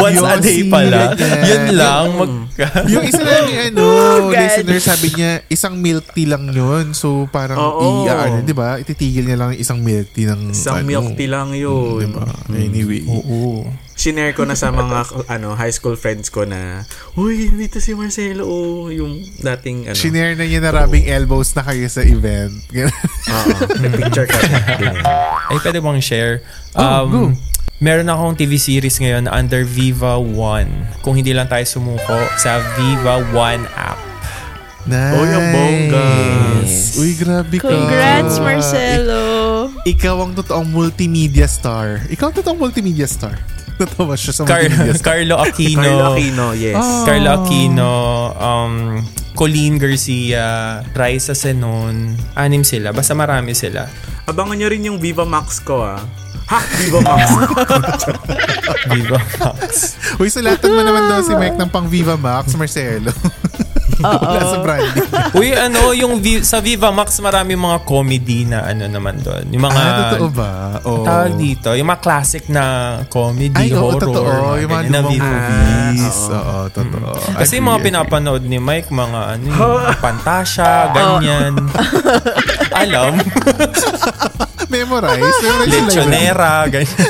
Once 0.00 0.22
a 0.22 0.36
day 0.40 0.60
pala. 0.66 1.12
Yun 1.44 1.64
lang. 1.76 2.04
Mag 2.16 2.32
yung 2.92 3.04
isa 3.04 3.20
lang 3.20 3.44
yung 3.52 3.62
ano, 3.72 3.84
Oh, 3.86 4.32
listener 4.32 4.80
sabi 4.80 5.12
niya, 5.12 5.44
isang 5.52 5.76
milk 5.76 6.16
tea 6.16 6.24
lang 6.24 6.48
yun. 6.48 6.96
So, 6.96 7.28
parang, 7.28 7.60
Oo. 7.60 8.08
i, 8.08 8.08
ano, 8.08 8.40
di 8.40 8.56
ba? 8.56 8.80
Ititigil 8.80 9.28
niya 9.28 9.36
lang 9.36 9.52
isang 9.52 9.84
milk 9.84 10.08
tea 10.16 10.32
ng, 10.32 10.56
Isang 10.56 10.80
ano, 10.80 10.88
milk 10.88 11.08
tea 11.14 11.28
lang 11.28 11.52
yun. 11.52 12.00
Di 12.00 12.08
ba? 12.08 12.24
Anyway. 12.48 13.04
Oo. 13.04 13.68
Sinare 13.96 14.30
ko 14.30 14.44
na 14.44 14.52
sa 14.52 14.68
mga 14.68 15.08
ano 15.34 15.56
high 15.56 15.72
school 15.72 15.96
friends 15.96 16.28
ko 16.28 16.44
na, 16.44 16.84
Uy, 17.14 17.48
dito 17.48 17.80
si 17.80 17.90
Marcelo. 17.90 18.44
Oh, 18.44 18.86
yung 18.86 19.24
dating 19.34 19.88
ano. 19.88 19.96
Shinare 19.96 20.36
na 20.36 20.44
niya 20.44 20.60
na 20.60 20.70
rubbing 20.70 21.08
elbows 21.08 21.50
na 21.52 21.64
kayo 21.64 21.88
sa 21.88 22.04
event. 22.04 22.52
Oo. 22.76 23.56
May 23.80 23.90
picture 23.90 24.28
ka. 24.28 24.36
Ay, 25.48 25.56
pwede 25.58 25.80
bang 25.80 25.98
share? 25.98 26.44
Oh, 26.72 26.84
Um, 27.02 27.08
go. 27.08 27.22
Meron 27.76 28.04
akong 28.06 28.36
TV 28.36 28.56
series 28.56 28.96
ngayon 28.96 29.24
na 29.24 29.32
under 29.32 29.60
Viva 29.60 30.16
One. 30.16 30.68
Kung 31.00 31.12
hindi 31.12 31.32
lang 31.32 31.44
tayo 31.44 31.64
sumuko 31.64 32.16
sa 32.36 32.56
Viva 32.72 33.20
One 33.32 33.64
app. 33.74 34.00
nice. 34.86 35.12
Oh, 35.12 35.24
yung 35.24 35.46
bongga. 35.50 36.08
Uy, 36.96 37.10
grabe 37.16 37.56
ka. 37.58 37.66
Congrats, 37.66 38.40
Marcelo. 38.40 39.22
Ikaw 39.82 40.16
ang 40.18 40.32
totoong 40.32 40.68
multimedia 40.68 41.44
star. 41.44 42.00
Ikaw 42.06 42.28
ang 42.28 42.36
totoong 42.36 42.60
multimedia 42.60 43.04
star. 43.04 43.36
Totoo 43.76 44.16
siya 44.16 44.32
sa 44.32 44.42
Car-. 44.48 44.72
Carlo 45.04 45.36
Aquino. 45.36 45.84
Carlo 45.84 46.04
Aquino, 46.16 46.46
yes. 46.56 46.80
Ah. 46.80 47.04
Carlo 47.04 47.30
Aquino, 47.36 47.92
um, 48.40 48.74
Colleen 49.36 49.76
Garcia, 49.76 50.80
Raisa 50.96 51.36
Senon, 51.36 52.16
anim 52.32 52.64
sila. 52.64 52.96
Basta 52.96 53.12
marami 53.12 53.52
sila. 53.52 53.84
Abangan 54.24 54.56
nyo 54.56 54.68
rin 54.72 54.88
yung 54.88 54.98
Viva 54.98 55.28
Max 55.28 55.60
ko 55.60 55.84
ah. 55.84 56.00
Ha? 56.46 56.58
Viva 56.78 56.98
Max. 57.02 57.28
Viva 58.94 59.18
Max. 59.42 59.70
Uy, 60.16 60.30
sulatan 60.30 60.72
mo 60.72 60.80
naman 60.80 61.10
daw 61.10 61.20
si 61.20 61.34
Mike 61.34 61.58
ng 61.58 61.70
pang 61.70 61.90
Viva 61.90 62.14
Max, 62.16 62.54
Marcelo. 62.54 63.12
Wala 63.98 64.40
sa 64.42 64.58
branding. 64.60 65.08
Uy, 65.38 65.48
ano, 65.52 65.90
yung 65.90 66.20
vi- 66.20 66.42
sa 66.42 66.60
Viva 66.60 66.90
Max 66.90 67.16
marami 67.18 67.54
mga 67.54 67.78
comedy 67.82 68.44
na 68.44 68.64
ano 68.64 68.84
naman 68.84 69.20
doon. 69.20 69.48
Yung 69.48 69.64
mga... 69.64 69.80
ah, 69.80 69.96
totoo 70.06 70.28
ba? 70.30 70.50
Oh. 70.82 71.00
Tawag 71.02 71.34
dito. 71.34 71.72
Yung 71.72 71.86
mga 71.86 72.00
classic 72.00 72.44
na 72.46 72.64
comedy, 73.06 73.56
Ay, 73.56 73.72
oo, 73.72 73.88
horror. 73.88 74.00
totoo. 74.02 74.32
Yung 74.56 74.68
mga 74.68 74.82
ganyan 74.82 74.92
na 74.92 75.00
lumang 75.00 75.12
Viva 75.12 75.28
movies. 75.30 76.16
Oo, 76.28 76.56
totoo. 76.68 77.10
Kasi 77.34 77.52
yung 77.56 77.66
mga 77.66 77.78
Agree. 77.78 77.86
pinapanood 77.88 78.42
ni 78.44 78.58
Mike, 78.58 78.90
mga 78.90 79.20
ano, 79.32 79.44
yung 79.44 79.74
Pantasya, 80.04 80.70
ganyan. 80.92 81.52
Alam. 82.84 83.12
Memorize. 84.66 85.22
Memorize 85.22 85.40
yung 85.40 85.58
library. 85.62 85.86
Lechonera, 85.86 86.52
ganyan. 86.68 87.08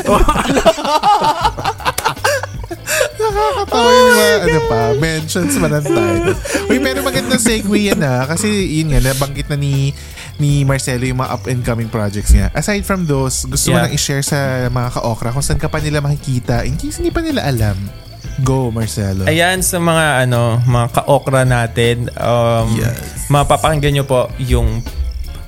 Nakakatawa 3.77 3.91
yung 3.93 4.09
mga, 4.09 4.29
ano 4.41 4.61
pa, 4.63 4.81
mentions 4.97 5.55
pa 5.55 5.67
ng 5.69 5.85
title. 5.85 6.37
Uy, 6.67 6.79
pero 6.79 6.99
magandang 7.01 7.39
segue 7.39 7.81
yan 7.87 8.01
ha. 8.01 8.25
Kasi 8.27 8.49
yun 8.49 8.89
nga, 8.91 9.01
nabanggit 9.03 9.47
na 9.47 9.57
ni 9.57 9.93
ni 10.37 10.63
Marcelo 10.63 11.01
yung 11.03 11.17
mga 11.19 11.33
up-and-coming 11.33 11.89
projects 11.89 12.29
niya. 12.31 12.53
Aside 12.53 12.85
from 12.85 13.05
those, 13.05 13.45
gusto 13.45 13.71
mo 13.71 13.75
Yeah. 13.75 13.85
lang 13.85 13.93
i-share 13.93 14.21
sa 14.21 14.39
mga 14.67 14.89
ka-okra 14.93 15.33
kung 15.33 15.41
saan 15.41 15.57
ka 15.57 15.67
pa 15.67 15.81
nila 15.81 16.01
makikita 16.01 16.61
in 16.63 16.77
case 16.77 17.01
hindi 17.01 17.09
pa 17.09 17.21
nila 17.21 17.41
alam. 17.43 17.77
Go, 18.39 18.69
Marcelo. 18.69 19.25
Ayan 19.25 19.65
sa 19.65 19.81
mga 19.81 20.29
ano, 20.29 20.61
mga 20.63 20.87
ka-okra 20.95 21.45
natin. 21.45 22.13
Um, 22.17 22.69
Yes. 22.75 23.29
Mapapakinggan 23.29 23.93
nyo 23.95 24.05
po 24.05 24.29
yung 24.37 24.85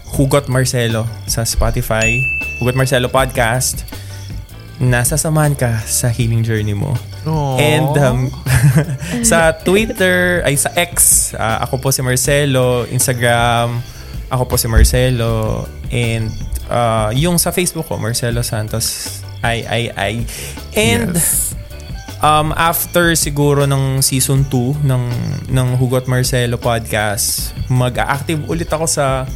Hugot 0.08 0.48
Marcelo 0.48 1.04
sa 1.24 1.44
Spotify. 1.44 2.08
Hugot 2.58 2.72
Marcelo 2.72 3.12
Podcast. 3.12 3.84
Nasasamahan 4.78 5.58
ka 5.58 5.82
sa 5.82 6.06
healing 6.06 6.46
journey 6.46 6.74
mo. 6.74 6.94
Aww. 7.26 7.58
And 7.58 7.92
um, 7.98 8.18
sa 9.30 9.50
Twitter, 9.50 10.40
ay 10.46 10.54
sa 10.54 10.70
X, 10.78 11.30
ah, 11.34 11.66
ako 11.66 11.82
po 11.82 11.88
si 11.90 11.98
Marcelo. 11.98 12.86
Instagram, 12.86 13.82
ako 14.30 14.42
po 14.46 14.54
si 14.54 14.70
Marcelo. 14.70 15.66
And 15.90 16.30
ah, 16.70 17.10
yung 17.10 17.42
sa 17.42 17.50
Facebook 17.50 17.90
ko, 17.90 17.98
Marcelo 17.98 18.40
Santos. 18.46 19.18
Ay, 19.42 19.66
ay, 19.66 19.84
ay. 19.94 20.14
And 20.74 21.14
Yes. 21.14 21.54
um, 22.18 22.50
after 22.54 23.14
siguro 23.14 23.66
ng 23.66 24.02
season 24.02 24.46
2 24.46 24.82
ng, 24.82 25.04
ng 25.46 25.68
Hugot 25.74 26.06
Marcelo 26.06 26.58
podcast, 26.58 27.54
mag-active 27.66 28.46
ulit 28.46 28.70
ako 28.70 28.86
sa 28.86 29.26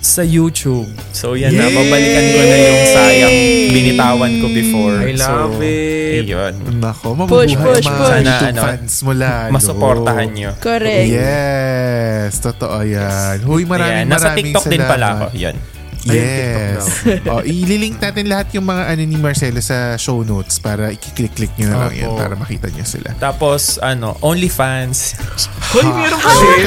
sa 0.00 0.24
YouTube. 0.24 0.88
So 1.12 1.36
yan 1.36 1.52
na, 1.52 1.68
Yay! 1.68 1.76
babalikan 1.76 2.24
ko 2.24 2.40
na 2.40 2.56
yung 2.56 2.80
sayang 2.88 3.36
binitawan 3.68 4.32
ko 4.40 4.46
before. 4.48 4.96
I 5.04 5.12
love 5.12 5.60
so, 5.60 5.64
it. 5.64 6.24
Ayun. 6.24 6.54
Nako, 6.80 7.08
mabubuhay 7.12 7.52
Push, 7.52 7.56
push, 7.60 7.84
mga 7.84 8.00
push. 8.00 8.08
YouTube 8.08 8.24
Sana, 8.24 8.48
ano, 8.48 8.62
fans 8.64 8.94
mo 9.04 9.12
lalo. 9.12 9.52
Masuportahan 9.52 10.28
nyo. 10.32 10.50
Correct. 10.56 11.08
Yes, 11.12 12.30
totoo 12.40 12.78
yan. 12.80 13.36
Huy, 13.44 13.68
maraming 13.68 14.08
Ayan, 14.08 14.08
nasa 14.08 14.32
maraming 14.32 14.44
TikTok 14.48 14.64
din 14.72 14.80
pala 14.80 15.06
ako. 15.12 15.26
salamat. 15.28 15.30
Yan. 15.36 15.56
Yes. 16.00 17.04
oh, 17.28 17.44
ililink 17.44 18.00
natin 18.00 18.24
lahat 18.24 18.48
yung 18.56 18.64
mga 18.64 18.88
ano 18.88 19.02
ni 19.04 19.20
Marcelo 19.20 19.60
sa 19.60 20.00
show 20.00 20.24
notes 20.24 20.56
para 20.56 20.88
i-click-click 20.96 21.52
nyo 21.60 21.66
na 21.68 21.76
lang 21.76 21.92
Opo. 21.92 22.00
yan 22.00 22.10
para 22.16 22.34
makita 22.40 22.72
nyo 22.72 22.84
sila. 22.88 23.12
Tapos, 23.20 23.76
ano, 23.84 24.16
OnlyFans. 24.24 25.20
Hoy, 25.76 25.84
meron 25.84 26.20
ka 26.20 26.32
din. 26.40 26.64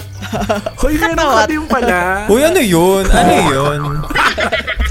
Hoy, 0.80 0.94
Hoy, 0.94 0.94
meron 1.00 1.28
ka 1.32 1.44
din 1.48 1.64
pala. 1.66 2.26
Uy, 2.28 2.40
ano 2.44 2.60
yun? 2.60 3.04
Ano 3.08 3.32
yun? 3.50 3.80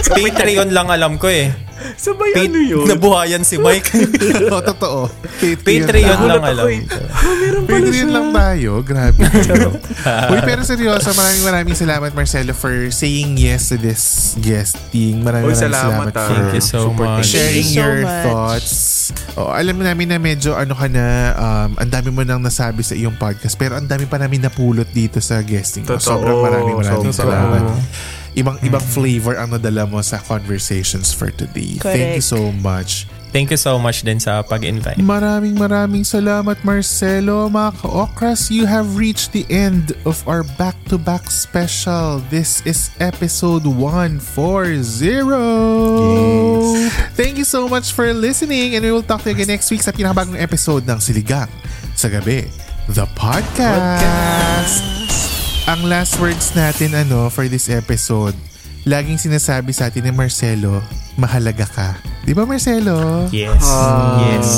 Patreon 0.05 0.69
lang 0.69 0.87
alam 0.87 1.17
ko 1.17 1.27
eh. 1.27 1.49
Sabay 1.95 2.31
Pat- 2.31 2.47
ano 2.47 2.59
yun? 2.59 2.85
Nabuhayan 2.87 3.43
si 3.43 3.59
Mike. 3.59 3.91
oh, 4.53 4.63
totoo. 4.63 5.11
Patreon 5.61 6.17
lang 6.23 6.39
Nagulat 6.39 6.51
alam 6.55 6.67
eh. 6.71 6.81
Ah, 7.11 7.33
meron 7.35 7.63
pala 7.65 7.77
Patreon 7.83 7.93
siya. 7.93 8.15
lang 8.15 8.27
tayo. 8.31 8.71
Grabe. 8.81 9.21
Uy, 10.33 10.39
pero 10.41 10.61
seryoso, 10.63 11.11
maraming 11.13 11.43
maraming 11.43 11.77
salamat 11.77 12.11
Marcelo 12.13 12.53
for 12.55 12.73
saying 12.89 13.35
yes 13.35 13.69
to 13.69 13.77
this 13.77 14.33
guesting. 14.39 15.21
Maraming 15.21 15.51
Uy, 15.51 15.55
maraming 15.55 15.65
salamat, 15.67 16.09
salamat, 16.09 16.13
ah. 16.15 16.25
for 16.25 16.35
Thank 16.35 16.53
you 16.53 16.63
so 16.63 16.81
much. 16.89 17.25
sharing 17.27 17.67
you 17.67 17.75
so 17.75 17.79
your 17.81 17.95
much. 18.01 18.23
thoughts. 18.23 18.73
Oh, 19.35 19.51
alam 19.51 19.77
namin 19.77 20.09
na 20.09 20.17
medyo 20.17 20.55
ano 20.55 20.73
ka 20.73 20.87
na, 20.87 21.05
um, 21.35 21.69
ang 21.77 21.89
dami 21.91 22.09
mo 22.09 22.23
nang 22.23 22.41
nasabi 22.41 22.81
sa 22.81 22.95
iyong 22.95 23.19
podcast, 23.19 23.53
pero 23.53 23.77
ang 23.77 23.85
dami 23.85 24.07
pa 24.07 24.17
namin 24.17 24.41
napulot 24.41 24.87
dito 24.89 25.19
sa 25.19 25.43
guesting. 25.43 25.83
Totoo. 25.83 26.01
Sobrang 26.01 26.39
maraming 26.39 26.77
maraming 26.79 27.13
Totoo. 27.13 27.21
salamat. 27.21 27.61
Ibang 28.35 28.59
ibang 28.67 28.83
flavor 28.83 29.39
ang 29.39 29.55
nadala 29.55 29.87
mo 29.87 30.03
sa 30.03 30.19
conversations 30.19 31.15
for 31.15 31.31
today. 31.31 31.79
Thank 31.79 32.19
you 32.19 32.23
Correct. 32.23 32.35
so 32.35 32.51
much. 32.59 33.07
Thank 33.35 33.51
you 33.51 33.59
so 33.59 33.75
much 33.75 34.07
din 34.07 34.15
sa 34.15 34.39
pag-invite. 34.47 34.95
Maraming 35.03 35.59
maraming 35.59 36.07
salamat 36.07 36.55
Marcelo. 36.63 37.51
Mga 37.51 37.83
ka-okras, 37.83 38.47
you 38.47 38.63
have 38.63 38.95
reached 38.95 39.35
the 39.35 39.43
end 39.51 39.91
of 40.07 40.23
our 40.23 40.47
back-to-back 40.55 41.27
special. 41.27 42.23
This 42.31 42.63
is 42.63 42.95
episode 43.03 43.67
140. 43.67 44.23
Thank 47.11 47.35
you 47.35 47.43
so 47.43 47.67
much 47.67 47.91
for 47.91 48.07
listening 48.15 48.79
and 48.79 48.87
we 48.87 48.95
will 48.95 49.03
talk 49.03 49.27
to 49.27 49.31
you 49.31 49.35
again 49.35 49.51
next 49.51 49.67
week 49.67 49.83
sa 49.83 49.91
pinakabagong 49.91 50.39
episode 50.39 50.87
ng 50.87 51.03
Siligang 51.03 51.51
sa 51.91 52.07
Gabi, 52.07 52.47
the 52.87 53.03
podcast. 53.19 55.04
Ang 55.65 55.89
last 55.89 56.21
words 56.21 56.53
natin 56.53 56.93
ano 56.93 57.25
for 57.33 57.49
this 57.49 57.73
episode, 57.73 58.37
laging 58.85 59.17
sinasabi 59.17 59.73
sa 59.73 59.89
atin 59.89 60.05
ni 60.05 60.13
Marcelo, 60.13 60.77
mahalaga 61.17 61.65
ka. 61.65 61.97
Di 62.21 62.37
ba 62.37 62.45
Marcelo? 62.45 63.25
Yes. 63.33 63.65
Yes. 64.29 64.49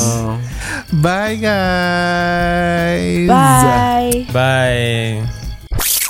Bye, 1.00 1.40
guys! 1.40 3.24
Bye. 3.24 4.28
Bye. 4.28 5.24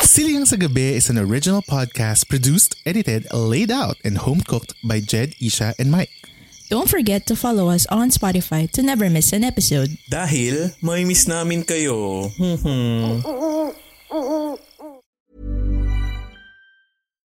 Siligang 0.03 0.51
sa 0.51 0.59
Gabi 0.59 0.99
is 0.99 1.07
an 1.07 1.15
original 1.15 1.63
podcast 1.63 2.27
produced, 2.27 2.75
edited, 2.83 3.31
laid 3.31 3.71
out, 3.71 4.03
and 4.03 4.19
home-cooked 4.19 4.75
by 4.83 4.99
Jed, 4.99 5.39
Isha, 5.39 5.79
and 5.79 5.95
Mike. 5.95 6.11
Don't 6.75 6.91
forget 6.91 7.23
to 7.31 7.39
follow 7.39 7.71
us 7.71 7.87
on 7.87 8.11
Spotify 8.11 8.67
to 8.75 8.83
never 8.83 9.07
miss 9.07 9.31
an 9.31 9.47
episode. 9.47 9.95
Dahil 10.11 10.75
may 10.83 11.07
miss 11.07 11.31
namin 11.31 11.63
kayo. 11.63 12.35